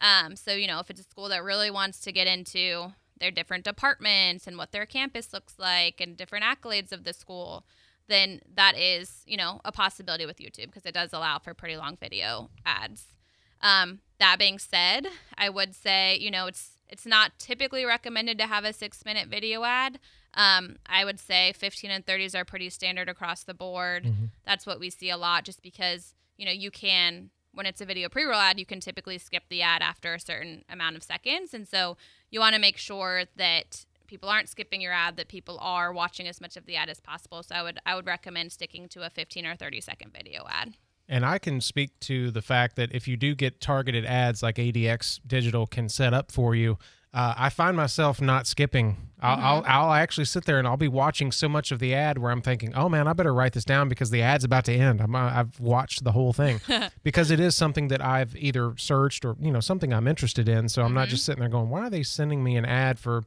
Um, 0.00 0.36
so 0.36 0.52
you 0.52 0.68
know 0.68 0.78
if 0.78 0.90
it's 0.90 1.00
a 1.00 1.04
school 1.04 1.28
that 1.28 1.42
really 1.42 1.70
wants 1.70 2.00
to 2.02 2.12
get 2.12 2.28
into 2.28 2.92
their 3.18 3.32
different 3.32 3.64
departments 3.64 4.46
and 4.46 4.56
what 4.56 4.70
their 4.70 4.86
campus 4.86 5.32
looks 5.32 5.54
like 5.58 6.00
and 6.00 6.16
different 6.16 6.44
accolades 6.44 6.92
of 6.92 7.02
the 7.04 7.12
school 7.12 7.64
then 8.08 8.40
that 8.54 8.78
is 8.78 9.22
you 9.26 9.38
know 9.38 9.60
a 9.64 9.72
possibility 9.72 10.26
with 10.26 10.36
youtube 10.36 10.66
because 10.66 10.84
it 10.84 10.92
does 10.92 11.14
allow 11.14 11.38
for 11.38 11.54
pretty 11.54 11.78
long 11.78 11.96
video 11.96 12.50
ads 12.66 13.15
um, 13.62 14.00
that 14.18 14.38
being 14.38 14.58
said, 14.58 15.08
I 15.36 15.48
would 15.48 15.74
say, 15.74 16.16
you 16.16 16.30
know, 16.30 16.46
it's 16.46 16.72
it's 16.88 17.06
not 17.06 17.32
typically 17.38 17.84
recommended 17.84 18.38
to 18.38 18.46
have 18.46 18.64
a 18.64 18.72
six 18.72 19.04
minute 19.04 19.28
video 19.28 19.64
ad. 19.64 19.98
Um, 20.34 20.76
I 20.86 21.04
would 21.04 21.18
say 21.18 21.52
15 21.56 21.90
and 21.90 22.04
30s 22.04 22.34
are 22.34 22.44
pretty 22.44 22.70
standard 22.70 23.08
across 23.08 23.42
the 23.42 23.54
board. 23.54 24.04
Mm-hmm. 24.04 24.26
That's 24.44 24.66
what 24.66 24.78
we 24.78 24.90
see 24.90 25.10
a 25.10 25.16
lot 25.16 25.44
just 25.44 25.62
because, 25.62 26.14
you 26.36 26.44
know, 26.44 26.52
you 26.52 26.70
can, 26.70 27.30
when 27.52 27.64
it's 27.64 27.80
a 27.80 27.86
video 27.86 28.08
pre 28.08 28.24
roll 28.24 28.38
ad, 28.38 28.58
you 28.58 28.66
can 28.66 28.80
typically 28.80 29.18
skip 29.18 29.44
the 29.48 29.62
ad 29.62 29.82
after 29.82 30.14
a 30.14 30.20
certain 30.20 30.64
amount 30.68 30.96
of 30.96 31.02
seconds. 31.02 31.54
And 31.54 31.66
so 31.66 31.96
you 32.30 32.38
want 32.38 32.54
to 32.54 32.60
make 32.60 32.76
sure 32.76 33.24
that 33.36 33.86
people 34.06 34.28
aren't 34.28 34.50
skipping 34.50 34.80
your 34.80 34.92
ad, 34.92 35.16
that 35.16 35.28
people 35.28 35.58
are 35.60 35.92
watching 35.92 36.28
as 36.28 36.40
much 36.40 36.56
of 36.56 36.66
the 36.66 36.76
ad 36.76 36.90
as 36.90 37.00
possible. 37.00 37.42
So 37.42 37.54
I 37.54 37.62
would, 37.62 37.80
I 37.86 37.96
would 37.96 38.06
recommend 38.06 38.52
sticking 38.52 38.88
to 38.90 39.06
a 39.06 39.10
15 39.10 39.46
or 39.46 39.56
30 39.56 39.80
second 39.80 40.12
video 40.12 40.44
ad. 40.48 40.74
And 41.08 41.24
I 41.24 41.38
can 41.38 41.60
speak 41.60 41.98
to 42.00 42.30
the 42.30 42.42
fact 42.42 42.76
that 42.76 42.92
if 42.92 43.06
you 43.06 43.16
do 43.16 43.34
get 43.34 43.60
targeted 43.60 44.04
ads 44.04 44.42
like 44.42 44.56
ADX 44.56 45.20
Digital 45.26 45.66
can 45.66 45.88
set 45.88 46.12
up 46.12 46.32
for 46.32 46.54
you, 46.54 46.78
uh, 47.14 47.32
I 47.36 47.48
find 47.48 47.76
myself 47.76 48.20
not 48.20 48.46
skipping. 48.46 48.96
I'll, 49.20 49.36
mm-hmm. 49.36 49.46
I'll, 49.46 49.64
I'll 49.66 49.92
actually 49.92 50.26
sit 50.26 50.44
there 50.44 50.58
and 50.58 50.68
I'll 50.68 50.76
be 50.76 50.88
watching 50.88 51.32
so 51.32 51.48
much 51.48 51.72
of 51.72 51.78
the 51.78 51.94
ad 51.94 52.18
where 52.18 52.30
I'm 52.30 52.42
thinking, 52.42 52.74
oh 52.74 52.90
man, 52.90 53.08
I 53.08 53.14
better 53.14 53.32
write 53.32 53.54
this 53.54 53.64
down 53.64 53.88
because 53.88 54.10
the 54.10 54.20
ad's 54.20 54.44
about 54.44 54.66
to 54.66 54.74
end. 54.74 55.00
I'm, 55.00 55.14
uh, 55.14 55.30
I've 55.32 55.58
watched 55.58 56.04
the 56.04 56.12
whole 56.12 56.34
thing 56.34 56.60
because 57.02 57.30
it 57.30 57.40
is 57.40 57.56
something 57.56 57.88
that 57.88 58.04
I've 58.04 58.36
either 58.36 58.74
searched 58.76 59.24
or 59.24 59.36
you 59.40 59.50
know 59.50 59.60
something 59.60 59.94
I'm 59.94 60.06
interested 60.06 60.48
in. 60.48 60.68
So 60.68 60.82
I'm 60.82 60.88
mm-hmm. 60.88 60.96
not 60.96 61.08
just 61.08 61.24
sitting 61.24 61.40
there 61.40 61.48
going, 61.48 61.70
why 61.70 61.82
are 61.82 61.90
they 61.90 62.02
sending 62.02 62.44
me 62.44 62.56
an 62.56 62.66
ad 62.66 62.98
for 62.98 63.22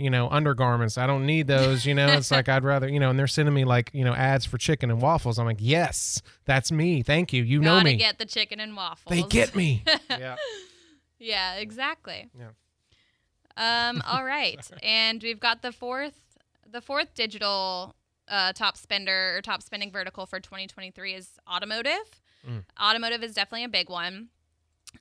you 0.00 0.10
know, 0.10 0.28
undergarments. 0.28 0.98
I 0.98 1.06
don't 1.06 1.26
need 1.26 1.46
those, 1.46 1.84
you 1.86 1.94
know. 1.94 2.06
It's 2.08 2.30
like 2.30 2.48
I'd 2.48 2.64
rather, 2.64 2.88
you 2.88 2.98
know, 2.98 3.10
and 3.10 3.18
they're 3.18 3.26
sending 3.26 3.54
me 3.54 3.64
like, 3.64 3.90
you 3.92 4.04
know, 4.04 4.14
ads 4.14 4.44
for 4.44 4.58
chicken 4.58 4.90
and 4.90 5.00
waffles. 5.00 5.38
I'm 5.38 5.46
like, 5.46 5.58
"Yes, 5.60 6.22
that's 6.44 6.72
me. 6.72 7.02
Thank 7.02 7.32
you. 7.32 7.42
You 7.42 7.60
Gotta 7.60 7.80
know 7.80 7.84
me." 7.84 7.96
get 7.96 8.18
the 8.18 8.26
chicken 8.26 8.60
and 8.60 8.74
waffles. 8.76 9.14
They 9.14 9.22
get 9.22 9.54
me. 9.54 9.84
yeah. 10.10 10.36
Yeah, 11.18 11.56
exactly. 11.56 12.30
Yeah. 12.38 13.88
Um 13.88 14.02
all 14.06 14.24
right. 14.24 14.58
and 14.82 15.22
we've 15.22 15.40
got 15.40 15.62
the 15.62 15.72
fourth 15.72 16.18
the 16.70 16.80
fourth 16.80 17.14
digital 17.14 17.94
uh, 18.28 18.52
top 18.52 18.76
spender 18.76 19.36
or 19.36 19.42
top 19.42 19.62
spending 19.62 19.90
vertical 19.90 20.24
for 20.24 20.40
2023 20.40 21.14
is 21.14 21.30
automotive. 21.52 22.20
Mm. 22.48 22.62
Automotive 22.80 23.22
is 23.24 23.34
definitely 23.34 23.64
a 23.64 23.68
big 23.68 23.90
one. 23.90 24.28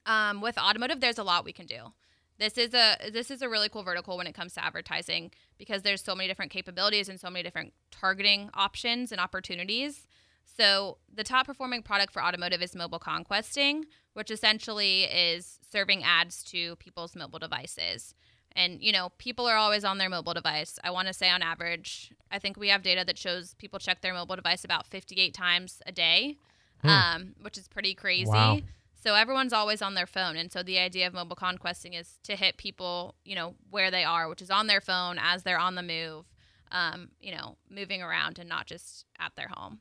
Um, 0.06 0.42
with 0.42 0.58
automotive, 0.58 1.00
there's 1.00 1.20
a 1.20 1.24
lot 1.24 1.46
we 1.46 1.54
can 1.54 1.66
do. 1.66 1.94
This 2.40 2.58
is 2.58 2.74
a 2.74 3.12
this 3.12 3.30
is 3.30 3.42
a 3.42 3.50
really 3.50 3.68
cool 3.68 3.84
vertical 3.84 4.18
when 4.18 4.26
it 4.26 4.34
comes 4.34 4.54
to 4.54 4.64
advertising 4.64 5.32
because 5.58 5.82
there's 5.82 6.02
so 6.02 6.16
many 6.16 6.30
different 6.30 6.52
capabilities 6.52 7.10
and 7.10 7.20
so 7.20 7.30
many 7.30 7.44
different 7.44 7.74
targeting 7.92 8.50
options 8.54 9.12
and 9.12 9.20
opportunities. 9.20 10.08
So 10.46 10.98
the 11.14 11.24
top 11.24 11.46
performing 11.46 11.84
product 11.84 12.14
for 12.14 12.24
automotive 12.24 12.62
is 12.62 12.76
mobile 12.76 13.00
conquesting, 13.00 13.86
which 14.14 14.32
essentially 14.32 15.04
is 15.04 15.60
serving 15.70 16.04
ads 16.04 16.42
to 16.46 16.78
people's 16.78 17.16
mobile 17.16 17.40
devices. 17.40 18.16
And 18.54 18.82
you 18.82 18.94
know, 18.94 19.10
people 19.18 19.46
are 19.46 19.58
always 19.58 19.84
on 19.84 19.98
their 19.98 20.10
mobile 20.10 20.34
device. 20.34 20.80
I 20.84 20.92
want 20.92 21.08
to 21.08 21.14
say 21.14 21.30
on 21.30 21.42
average, 21.42 22.14
I 22.32 22.40
think 22.40 22.58
we 22.58 22.70
have 22.70 22.84
data 22.84 23.04
that 23.06 23.18
shows 23.18 23.54
people 23.56 23.80
check 23.80 24.02
their 24.02 24.14
mobile 24.14 24.38
device 24.38 24.64
about 24.64 24.88
58 24.88 25.34
times 25.34 25.82
a 25.86 25.92
day, 25.92 26.38
hmm. 26.82 26.90
um, 26.90 27.36
which 27.42 27.58
is 27.58 27.68
pretty 27.68 27.94
crazy. 27.94 28.26
Wow. 28.30 28.60
So 29.02 29.16
everyone's 29.16 29.54
always 29.54 29.82
on 29.82 29.94
their 29.94 30.06
phone. 30.06 30.36
And 30.36 30.52
so 30.52 30.62
the 30.62 30.78
idea 30.78 31.08
of 31.08 31.14
mobile 31.14 31.36
conquesting 31.36 31.94
is 31.94 32.20
to 32.24 32.36
hit 32.36 32.58
people, 32.58 33.16
you 33.24 33.34
know, 33.34 33.56
where 33.70 33.90
they 33.90 34.04
are, 34.04 34.28
which 34.28 34.42
is 34.42 34.52
on 34.52 34.68
their 34.68 34.82
phone 34.82 35.18
as 35.20 35.44
they're 35.44 35.60
on 35.60 35.76
the 35.76 35.84
move, 35.84 36.26
um, 36.72 37.10
you 37.20 37.34
know, 37.34 37.58
moving 37.70 38.02
around 38.02 38.40
and 38.40 38.50
not 38.50 38.68
just 38.68 39.06
at 39.18 39.36
their 39.36 39.48
home. 39.48 39.80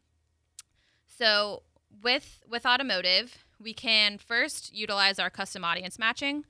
So 1.07 1.65
with 2.03 2.45
with 2.49 2.65
automotive, 2.65 3.45
we 3.59 3.75
can 3.75 4.19
first 4.19 4.73
utilize 4.73 5.19
our 5.19 5.31
custom 5.31 5.65
audience 5.65 5.99
matching, 5.99 6.45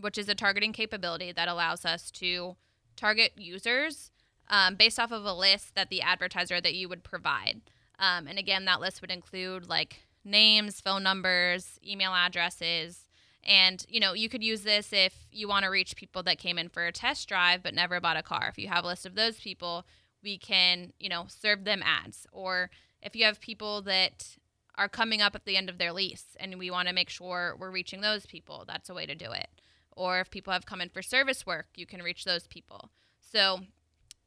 which 0.00 0.18
is 0.18 0.28
a 0.28 0.34
targeting 0.34 0.72
capability 0.72 1.30
that 1.30 1.48
allows 1.48 1.84
us 1.84 2.10
to 2.10 2.56
target 2.96 3.32
users 3.36 4.10
um, 4.48 4.74
based 4.74 4.98
off 4.98 5.12
of 5.12 5.24
a 5.24 5.32
list 5.32 5.76
that 5.76 5.88
the 5.88 6.02
advertiser 6.02 6.60
that 6.60 6.74
you 6.74 6.88
would 6.88 7.04
provide. 7.04 7.60
Um, 8.00 8.26
and 8.26 8.38
again, 8.38 8.64
that 8.64 8.80
list 8.80 9.00
would 9.00 9.10
include 9.10 9.68
like 9.68 10.07
names, 10.24 10.80
phone 10.80 11.02
numbers, 11.02 11.78
email 11.86 12.12
addresses. 12.12 13.08
And, 13.44 13.84
you 13.88 14.00
know, 14.00 14.12
you 14.12 14.28
could 14.28 14.42
use 14.42 14.62
this 14.62 14.92
if 14.92 15.14
you 15.30 15.48
want 15.48 15.64
to 15.64 15.70
reach 15.70 15.96
people 15.96 16.22
that 16.24 16.38
came 16.38 16.58
in 16.58 16.68
for 16.68 16.86
a 16.86 16.92
test 16.92 17.28
drive 17.28 17.62
but 17.62 17.74
never 17.74 18.00
bought 18.00 18.16
a 18.16 18.22
car. 18.22 18.48
If 18.48 18.58
you 18.58 18.68
have 18.68 18.84
a 18.84 18.88
list 18.88 19.06
of 19.06 19.14
those 19.14 19.40
people, 19.40 19.86
we 20.22 20.36
can, 20.36 20.92
you 20.98 21.08
know, 21.08 21.26
serve 21.28 21.64
them 21.64 21.82
ads. 21.82 22.26
Or 22.32 22.70
if 23.02 23.16
you 23.16 23.24
have 23.24 23.40
people 23.40 23.80
that 23.82 24.36
are 24.76 24.88
coming 24.88 25.22
up 25.22 25.34
at 25.34 25.44
the 25.44 25.56
end 25.56 25.68
of 25.68 25.78
their 25.78 25.92
lease 25.92 26.36
and 26.38 26.58
we 26.58 26.70
want 26.70 26.88
to 26.88 26.94
make 26.94 27.10
sure 27.10 27.56
we're 27.58 27.70
reaching 27.70 28.00
those 28.00 28.26
people, 28.26 28.64
that's 28.66 28.90
a 28.90 28.94
way 28.94 29.06
to 29.06 29.14
do 29.14 29.32
it. 29.32 29.48
Or 29.96 30.20
if 30.20 30.30
people 30.30 30.52
have 30.52 30.66
come 30.66 30.80
in 30.80 30.88
for 30.90 31.02
service 31.02 31.46
work, 31.46 31.66
you 31.74 31.86
can 31.86 32.02
reach 32.02 32.24
those 32.24 32.46
people. 32.46 32.90
So, 33.20 33.60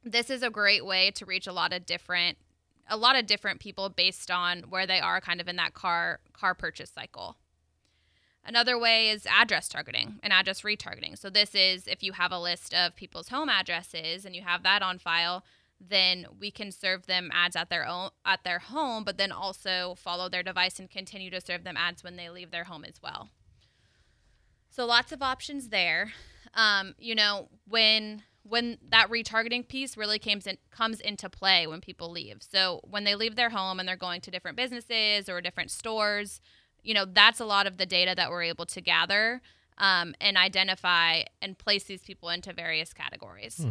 this 0.04 0.30
is 0.30 0.42
a 0.42 0.50
great 0.50 0.84
way 0.84 1.12
to 1.12 1.24
reach 1.24 1.46
a 1.46 1.52
lot 1.52 1.72
of 1.72 1.86
different 1.86 2.36
a 2.92 2.96
lot 2.96 3.18
of 3.18 3.26
different 3.26 3.58
people 3.58 3.88
based 3.88 4.30
on 4.30 4.60
where 4.68 4.86
they 4.86 5.00
are 5.00 5.20
kind 5.20 5.40
of 5.40 5.48
in 5.48 5.56
that 5.56 5.72
car 5.72 6.20
car 6.34 6.54
purchase 6.54 6.90
cycle. 6.90 7.36
Another 8.44 8.78
way 8.78 9.08
is 9.08 9.26
address 9.26 9.68
targeting 9.68 10.18
and 10.22 10.32
address 10.32 10.60
retargeting. 10.60 11.16
So 11.16 11.30
this 11.30 11.54
is 11.54 11.86
if 11.86 12.02
you 12.02 12.12
have 12.12 12.32
a 12.32 12.38
list 12.38 12.74
of 12.74 12.94
people's 12.94 13.28
home 13.28 13.48
addresses 13.48 14.24
and 14.24 14.36
you 14.36 14.42
have 14.42 14.62
that 14.64 14.82
on 14.82 14.98
file, 14.98 15.42
then 15.80 16.26
we 16.38 16.50
can 16.50 16.70
serve 16.70 17.06
them 17.06 17.30
ads 17.32 17.56
at 17.56 17.70
their 17.70 17.86
own 17.86 18.10
at 18.26 18.44
their 18.44 18.58
home, 18.58 19.04
but 19.04 19.16
then 19.16 19.32
also 19.32 19.94
follow 19.96 20.28
their 20.28 20.42
device 20.42 20.78
and 20.78 20.90
continue 20.90 21.30
to 21.30 21.40
serve 21.40 21.64
them 21.64 21.78
ads 21.78 22.04
when 22.04 22.16
they 22.16 22.28
leave 22.28 22.50
their 22.50 22.64
home 22.64 22.84
as 22.84 23.00
well. 23.02 23.30
So 24.68 24.84
lots 24.84 25.12
of 25.12 25.22
options 25.22 25.70
there. 25.70 26.12
Um, 26.54 26.94
you 26.98 27.14
know, 27.14 27.48
when 27.66 28.24
when 28.42 28.78
that 28.90 29.08
retargeting 29.10 29.66
piece 29.68 29.96
really 29.96 30.18
comes 30.18 30.46
in, 30.46 30.58
comes 30.70 31.00
into 31.00 31.28
play 31.28 31.66
when 31.66 31.80
people 31.80 32.10
leave. 32.10 32.38
So 32.40 32.80
when 32.82 33.04
they 33.04 33.14
leave 33.14 33.36
their 33.36 33.50
home 33.50 33.78
and 33.78 33.88
they're 33.88 33.96
going 33.96 34.20
to 34.22 34.30
different 34.30 34.56
businesses 34.56 35.28
or 35.28 35.40
different 35.40 35.70
stores, 35.70 36.40
you 36.82 36.94
know 36.94 37.04
that's 37.04 37.40
a 37.40 37.44
lot 37.44 37.66
of 37.66 37.76
the 37.76 37.86
data 37.86 38.14
that 38.16 38.30
we're 38.30 38.42
able 38.42 38.66
to 38.66 38.80
gather 38.80 39.40
um, 39.78 40.14
and 40.20 40.36
identify 40.36 41.22
and 41.40 41.56
place 41.56 41.84
these 41.84 42.02
people 42.02 42.28
into 42.28 42.52
various 42.52 42.92
categories. 42.92 43.58
Hmm. 43.58 43.70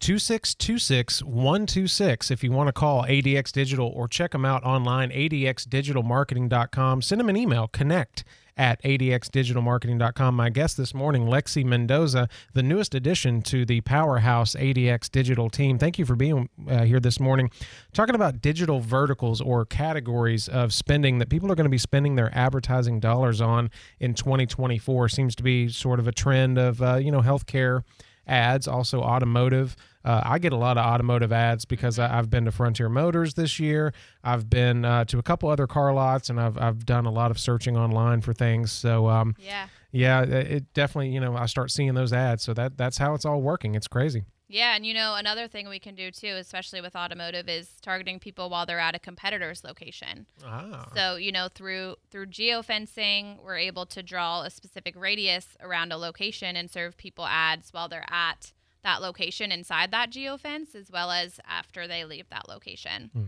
2626 0.00 1.22
126 1.22 2.30
if 2.32 2.42
you 2.42 2.50
want 2.50 2.66
to 2.66 2.72
call 2.72 3.04
ADX 3.04 3.52
Digital 3.52 3.86
or 3.86 4.08
check 4.08 4.32
them 4.32 4.44
out 4.44 4.64
online, 4.64 5.10
adxdigitalmarketing.com. 5.10 7.02
Send 7.02 7.20
them 7.20 7.28
an 7.28 7.36
email, 7.36 7.68
connect 7.68 8.24
at 8.56 8.82
adxdigitalmarketing.com. 8.82 10.34
My 10.34 10.50
guest 10.50 10.76
this 10.76 10.94
morning, 10.94 11.26
Lexi 11.26 11.64
Mendoza, 11.64 12.28
the 12.52 12.62
newest 12.62 12.94
addition 12.94 13.42
to 13.42 13.64
the 13.64 13.80
powerhouse 13.82 14.54
ADX 14.54 15.10
Digital 15.10 15.50
team. 15.50 15.78
Thank 15.78 15.98
you 15.98 16.04
for 16.04 16.16
being 16.16 16.48
uh, 16.68 16.84
here 16.84 17.00
this 17.00 17.18
morning. 17.18 17.50
Talking 17.92 18.14
about 18.14 18.40
digital 18.40 18.80
verticals 18.80 19.40
or 19.40 19.64
categories 19.64 20.48
of 20.48 20.72
spending 20.72 21.18
that 21.18 21.28
people 21.28 21.50
are 21.50 21.54
going 21.54 21.64
to 21.64 21.70
be 21.70 21.78
spending 21.78 22.14
their 22.14 22.30
advertising 22.36 23.00
dollars 23.00 23.40
on 23.40 23.70
in 24.00 24.14
2024 24.14 25.08
seems 25.08 25.34
to 25.36 25.42
be 25.42 25.68
sort 25.68 25.98
of 25.98 26.06
a 26.06 26.12
trend 26.12 26.58
of, 26.58 26.82
uh, 26.82 26.96
you 26.96 27.10
know, 27.10 27.22
healthcare 27.22 27.82
ads, 28.26 28.68
also 28.68 29.00
automotive. 29.00 29.76
Uh, 30.04 30.20
I 30.24 30.38
get 30.38 30.52
a 30.52 30.56
lot 30.56 30.78
of 30.78 30.84
automotive 30.84 31.32
ads 31.32 31.64
because 31.64 31.98
I, 31.98 32.08
have 32.08 32.28
been 32.28 32.44
to 32.46 32.52
Frontier 32.52 32.88
Motors 32.88 33.34
this 33.34 33.60
year. 33.60 33.92
I've 34.24 34.50
been 34.50 34.84
uh, 34.84 35.04
to 35.06 35.18
a 35.18 35.22
couple 35.22 35.48
other 35.48 35.66
car 35.66 35.92
lots, 35.92 36.28
and 36.28 36.40
I've 36.40 36.58
I've 36.58 36.84
done 36.84 37.06
a 37.06 37.10
lot 37.10 37.30
of 37.30 37.38
searching 37.38 37.76
online 37.76 38.20
for 38.20 38.32
things. 38.32 38.72
So 38.72 39.08
um, 39.08 39.34
yeah, 39.38 39.68
yeah, 39.92 40.22
it 40.22 40.72
definitely. 40.74 41.10
You 41.10 41.20
know, 41.20 41.36
I 41.36 41.46
start 41.46 41.70
seeing 41.70 41.94
those 41.94 42.12
ads, 42.12 42.42
so 42.42 42.52
that 42.54 42.76
that's 42.76 42.98
how 42.98 43.14
it's 43.14 43.24
all 43.24 43.40
working. 43.40 43.74
It's 43.74 43.88
crazy. 43.88 44.24
Yeah, 44.52 44.76
and 44.76 44.84
you 44.84 44.92
know 44.92 45.14
another 45.14 45.48
thing 45.48 45.66
we 45.66 45.78
can 45.78 45.94
do 45.94 46.10
too, 46.10 46.34
especially 46.38 46.82
with 46.82 46.94
automotive, 46.94 47.48
is 47.48 47.70
targeting 47.80 48.18
people 48.18 48.50
while 48.50 48.66
they're 48.66 48.78
at 48.78 48.94
a 48.94 48.98
competitor's 48.98 49.64
location. 49.64 50.26
Ah. 50.44 50.90
So 50.94 51.16
you 51.16 51.32
know 51.32 51.48
through 51.48 51.96
through 52.10 52.26
geofencing, 52.26 53.42
we're 53.42 53.56
able 53.56 53.86
to 53.86 54.02
draw 54.02 54.42
a 54.42 54.50
specific 54.50 54.94
radius 54.94 55.56
around 55.60 55.90
a 55.90 55.96
location 55.96 56.54
and 56.54 56.70
serve 56.70 56.98
people 56.98 57.24
ads 57.24 57.72
while 57.72 57.88
they're 57.88 58.04
at 58.10 58.52
that 58.84 59.00
location 59.00 59.50
inside 59.50 59.90
that 59.90 60.10
geofence, 60.10 60.74
as 60.74 60.90
well 60.90 61.10
as 61.10 61.40
after 61.48 61.88
they 61.88 62.04
leave 62.04 62.28
that 62.28 62.46
location. 62.46 63.10
Hmm. 63.14 63.24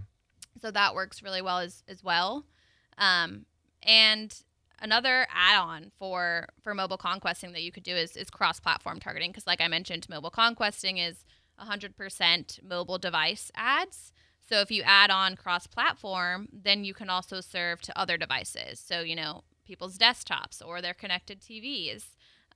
So 0.61 0.71
that 0.73 0.95
works 0.95 1.23
really 1.23 1.41
well 1.41 1.59
as 1.59 1.85
as 1.89 2.05
well. 2.05 2.45
Um, 2.99 3.47
and 3.83 4.35
another 4.81 5.27
add-on 5.33 5.91
for 5.99 6.49
for 6.63 6.75
mobile 6.75 6.97
conquesting 6.97 7.53
that 7.53 7.63
you 7.63 7.73
could 7.73 7.83
do 7.83 7.95
is 7.95 8.17
is 8.17 8.31
cross-platform 8.31 9.01
targeting 9.01 9.31
because 9.31 9.47
like 9.47 9.61
i 9.61 9.69
mentioned 9.69 10.09
mobile 10.09 10.31
conquesting 10.31 10.99
is 10.99 11.25
100% 11.61 12.63
mobile 12.65 12.99
device 12.99 13.53
ads. 13.55 14.13
So 14.41 14.61
if 14.61 14.73
you 14.73 14.83
add 14.83 15.11
on 15.11 15.37
cross-platform 15.37 16.49
then 16.53 16.85
you 16.85 16.95
can 16.95 17.09
also 17.09 17.41
serve 17.41 17.81
to 17.83 17.99
other 17.99 18.17
devices. 18.17 18.81
So 18.81 19.01
you 19.01 19.17
know 19.17 19.45
people's 19.65 19.97
desktops 19.99 20.61
or 20.65 20.83
their 20.83 20.93
connected 20.93 21.41
tvs 21.41 22.05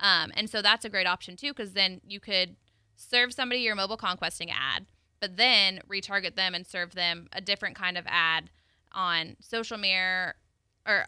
um, 0.01 0.31
and 0.37 0.51
so 0.51 0.61
that's 0.61 0.85
a 0.85 0.91
great 0.91 1.07
option 1.07 1.37
too 1.37 1.53
because 1.55 1.73
then 1.73 2.01
you 2.07 2.21
could 2.21 2.57
serve 2.97 3.33
somebody 3.33 3.63
your 3.63 3.75
mobile 3.75 3.97
conquesting 3.97 4.51
ad 4.51 4.87
but 5.21 5.37
then 5.37 5.81
retarget 5.89 6.37
them 6.37 6.55
and 6.55 6.67
serve 6.67 6.95
them 6.95 7.29
a 7.33 7.41
different 7.41 7.75
kind 7.75 7.97
of 7.97 8.05
ad 8.07 8.51
on 8.93 9.37
social 9.41 9.79
mirror 9.79 10.35
or 10.87 11.07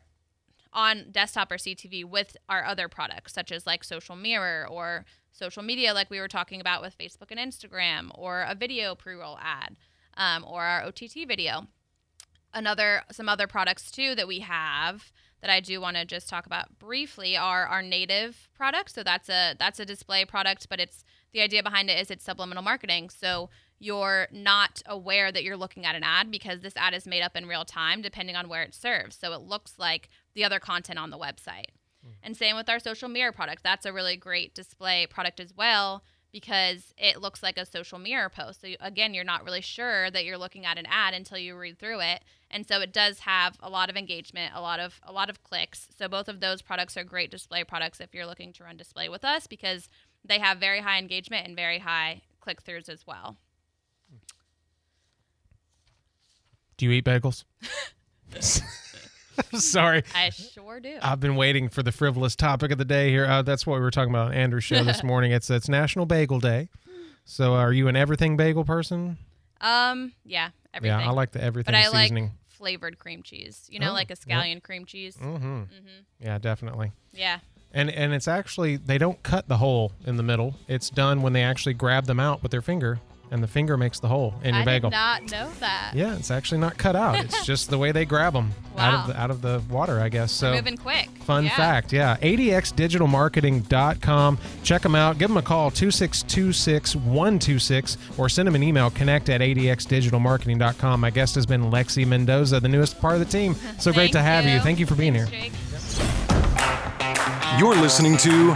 on 0.73 1.07
desktop 1.11 1.51
or 1.51 1.57
CTV 1.57 2.05
with 2.05 2.37
our 2.49 2.65
other 2.65 2.89
products, 2.89 3.33
such 3.33 3.51
as 3.53 3.67
like 3.67 3.83
Social 3.85 4.17
Mirror 4.17 4.69
or 4.69 5.05
social 5.33 5.63
media, 5.63 5.95
like 5.95 6.11
we 6.11 6.21
were 6.21 6.29
talking 6.29 6.61
about 6.61 6.83
with 6.83 6.97
Facebook 6.99 7.31
and 7.31 7.41
Instagram, 7.41 8.11
or 8.15 8.43
a 8.43 8.55
video 8.55 8.95
pre 8.95 9.15
roll 9.15 9.39
ad, 9.41 9.77
um, 10.17 10.45
or 10.47 10.63
our 10.63 10.83
OTT 10.85 11.27
video. 11.27 11.67
Another, 12.53 13.03
some 13.13 13.29
other 13.29 13.47
products 13.47 13.91
too 13.91 14.15
that 14.17 14.27
we 14.27 14.41
have 14.41 15.13
that 15.41 15.51
I 15.51 15.61
do 15.61 15.81
want 15.81 15.97
to 15.97 16.05
just 16.05 16.29
talk 16.29 16.47
about 16.47 16.79
briefly 16.79 17.37
are 17.37 17.67
our 17.67 17.83
native 17.83 18.49
products. 18.55 18.95
So 18.95 19.03
that's 19.03 19.29
a 19.29 19.55
that's 19.59 19.81
a 19.81 19.85
display 19.85 20.25
product, 20.25 20.69
but 20.69 20.81
it's 20.81 21.05
the 21.33 21.41
idea 21.41 21.63
behind 21.63 21.91
it 21.91 21.99
is 21.99 22.11
it's 22.11 22.25
subliminal 22.25 22.63
marketing. 22.63 23.09
So 23.09 23.49
you're 23.81 24.29
not 24.31 24.83
aware 24.87 25.33
that 25.33 25.43
you're 25.43 25.57
looking 25.57 25.87
at 25.87 25.97
an 25.97 26.05
ad 26.05 26.31
because 26.31 26.61
this 26.61 26.77
ad 26.77 26.95
is 26.95 27.07
made 27.07 27.23
up 27.23 27.35
in 27.35 27.47
real 27.47 27.65
time 27.65 28.03
depending 28.03 28.37
on 28.37 28.49
where 28.49 28.63
it 28.63 28.75
serves. 28.75 29.17
So 29.17 29.33
it 29.33 29.41
looks 29.41 29.75
like 29.79 30.11
the 30.35 30.45
other 30.45 30.61
content 30.61 30.99
on 30.99 31.11
the 31.11 31.19
website. 31.19 31.71
Mm. 32.07 32.13
And 32.23 32.37
same 32.37 32.57
with 32.57 32.69
our 32.69 32.79
social 32.79 33.09
mirror 33.09 33.33
product. 33.33 33.65
That's 33.65 33.87
a 33.87 33.93
really 33.93 34.17
great 34.17 34.55
display 34.55 35.07
product 35.07 35.41
as 35.41 35.57
well 35.57 36.05
because 36.31 36.95
it 36.97 37.21
looks 37.21 37.43
like 37.43 37.59
a 37.59 37.67
social 37.67 37.99
mirror 37.99 38.29
post. 38.29 38.61
So 38.61 38.69
you, 38.69 38.77
again, 38.81 39.15
you're 39.15 39.25
not 39.25 39.45
really 39.45 39.63
sure 39.63 40.11
that 40.11 40.25
you're 40.25 40.39
looking 40.39 40.65
at 40.67 40.79
an 40.79 40.87
ad 40.87 41.15
until 41.15 41.39
you 41.39 41.57
read 41.57 41.79
through 41.79 42.01
it. 42.01 42.23
And 42.51 42.69
so 42.69 42.81
it 42.81 42.93
does 42.93 43.21
have 43.21 43.57
a 43.61 43.71
lot 43.71 43.91
of 43.91 43.97
engagement, 43.97 44.53
a 44.55 44.61
lot 44.61 44.79
of 44.79 45.01
a 45.03 45.13
lot 45.13 45.31
of 45.31 45.43
clicks. 45.43 45.89
So 45.97 46.07
both 46.07 46.29
of 46.29 46.41
those 46.41 46.63
products 46.63 46.97
are 46.97 47.05
great 47.05 47.31
display 47.31 47.65
products 47.65 48.01
if 48.01 48.15
you're 48.15 48.27
looking 48.27 48.53
to 48.55 48.65
run 48.65 48.77
display 48.77 49.09
with 49.09 49.25
us 49.25 49.47
because 49.47 49.89
they 50.25 50.39
have 50.39 50.59
very 50.59 50.81
high 50.81 50.99
engagement 50.99 51.47
and 51.47 51.57
very 51.57 51.79
high 51.79 52.23
click 52.41 52.63
throughs 52.63 52.89
as 52.89 53.07
well. 53.07 53.39
Do 56.81 56.87
you 56.87 56.93
eat 56.93 57.05
bagels? 57.05 57.45
Sorry. 59.53 60.03
I 60.15 60.31
sure 60.31 60.81
do. 60.81 60.97
I've 61.03 61.21
been 61.21 61.37
waiting 61.37 61.69
for 61.69 61.83
the 61.83 61.93
frivolous 61.93 62.35
topic 62.35 62.71
of 62.73 62.79
the 62.79 62.87
day 62.87 63.11
here. 63.11 63.27
Uh, 63.27 63.43
that's 63.43 63.67
what 63.67 63.75
we 63.75 63.81
were 63.81 63.91
talking 63.91 64.09
about 64.11 64.29
on 64.29 64.33
Andrew's 64.33 64.65
show 64.65 64.83
this 64.83 65.03
morning. 65.05 65.31
It's 65.33 65.51
it's 65.51 65.69
National 65.69 66.07
Bagel 66.07 66.41
Day. 66.41 66.71
So, 67.27 67.53
are 67.53 67.71
you 67.71 67.89
an 67.89 67.97
everything 67.97 68.39
bagel 68.39 68.65
person? 68.65 69.19
Um, 69.61 70.13
yeah, 70.25 70.51
everything. 70.73 70.99
Yeah, 71.01 71.07
I 71.07 71.13
like 71.13 71.33
the 71.33 71.43
everything 71.43 71.71
but 71.71 71.79
I 71.79 71.85
seasoning. 71.85 72.25
like 72.25 72.33
flavored 72.49 72.99
cream 72.99 73.23
cheese. 73.23 73.67
You 73.69 73.79
know, 73.79 73.91
Oh, 73.91 73.93
like 73.93 74.11
a 74.11 74.17
scallion 74.17 74.63
cream 74.63 74.87
cheese. 74.87 75.19
mm-hmm. 75.19 75.47
Mm-hmm. 75.65 75.65
Yeah, 76.25 76.39
definitely. 76.39 76.93
Yeah. 77.13 77.41
And 77.75 77.91
and 77.91 78.15
it's 78.15 78.27
actually 78.27 78.77
they 78.77 78.97
don't 78.97 79.23
cut 79.23 79.49
the 79.49 79.59
hole 79.59 79.93
in 80.07 80.17
the 80.17 80.23
middle. 80.23 80.55
It's 80.67 80.89
done 80.89 81.21
when 81.21 81.35
they 81.35 81.43
actually 81.43 81.75
grab 81.75 82.07
them 82.07 82.21
out 82.21 82.43
with 82.43 82.53
their 82.53 82.63
finger, 82.63 83.01
and 83.33 83.43
the 83.43 83.49
finger 83.49 83.77
makes 83.77 84.01
the 84.01 84.09
hole 84.09 84.35
in 84.43 84.55
your 84.55 84.63
I 84.63 84.65
bagel. 84.65 84.91
I 84.95 85.21
did 85.21 85.31
not 85.31 85.47
know 85.47 85.51
that. 85.61 85.93
Yeah, 85.95 86.17
it's 86.17 86.31
actually 86.31 86.59
not 86.59 86.77
cut 86.79 86.97
out. 86.97 87.17
It's 87.25 87.45
just 87.53 87.71
the 87.71 87.79
way 87.79 87.93
they 87.93 88.05
grab 88.05 88.33
them 88.33 88.53
out 88.77 88.95
of 88.95 89.07
the 89.09 89.21
out 89.21 89.31
of 89.31 89.41
the 89.43 89.63
water, 89.71 90.01
I 90.01 90.09
guess. 90.09 90.33
So 90.33 90.53
Moving 90.55 90.77
quick. 90.77 91.09
Fun 91.25 91.45
Yeah. 91.45 91.57
fact, 91.57 91.93
yeah. 91.93 92.17
ADXdigitalmarketing.com. 92.19 94.39
Check 94.63 94.83
them 94.83 94.95
out. 94.95 95.19
Give 95.19 95.29
them 95.29 95.37
a 95.37 95.43
call, 95.43 95.71
2626-126, 95.71 97.97
or 98.19 98.29
send 98.29 98.47
them 98.49 98.55
an 98.55 98.63
email, 98.63 98.91
connect 98.91 99.29
at 99.29 99.41
ADXdigitalmarketing.com. 99.41 101.01
My 101.01 101.11
guest 101.11 101.35
has 101.35 101.47
been 101.47 101.71
Lexi 101.71 102.07
Mendoza, 102.07 102.61
the 102.61 102.69
newest 102.69 103.01
part 103.01 103.15
of 103.15 103.21
the 103.21 103.27
team. 103.27 103.55
So 103.79 103.93
great 103.93 104.13
to 104.13 104.19
Thank 104.19 104.27
have 104.27 104.45
you. 104.47 104.61
Thank 104.61 104.79
you 104.79 104.87
for 104.87 104.95
being 104.95 105.15
Thanks, 105.15 105.31
here. 105.31 105.43
Jake. 105.43 105.53
You're 107.59 107.75
listening 107.77 108.17
to 108.19 108.55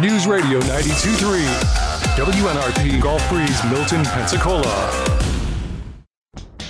News 0.00 0.26
Radio 0.26 0.58
92.3, 0.60 1.79
WNRP 2.20 3.00
Gulf 3.00 3.26
Breeze, 3.30 3.64
Milton, 3.70 4.04
Pensacola. 4.04 4.99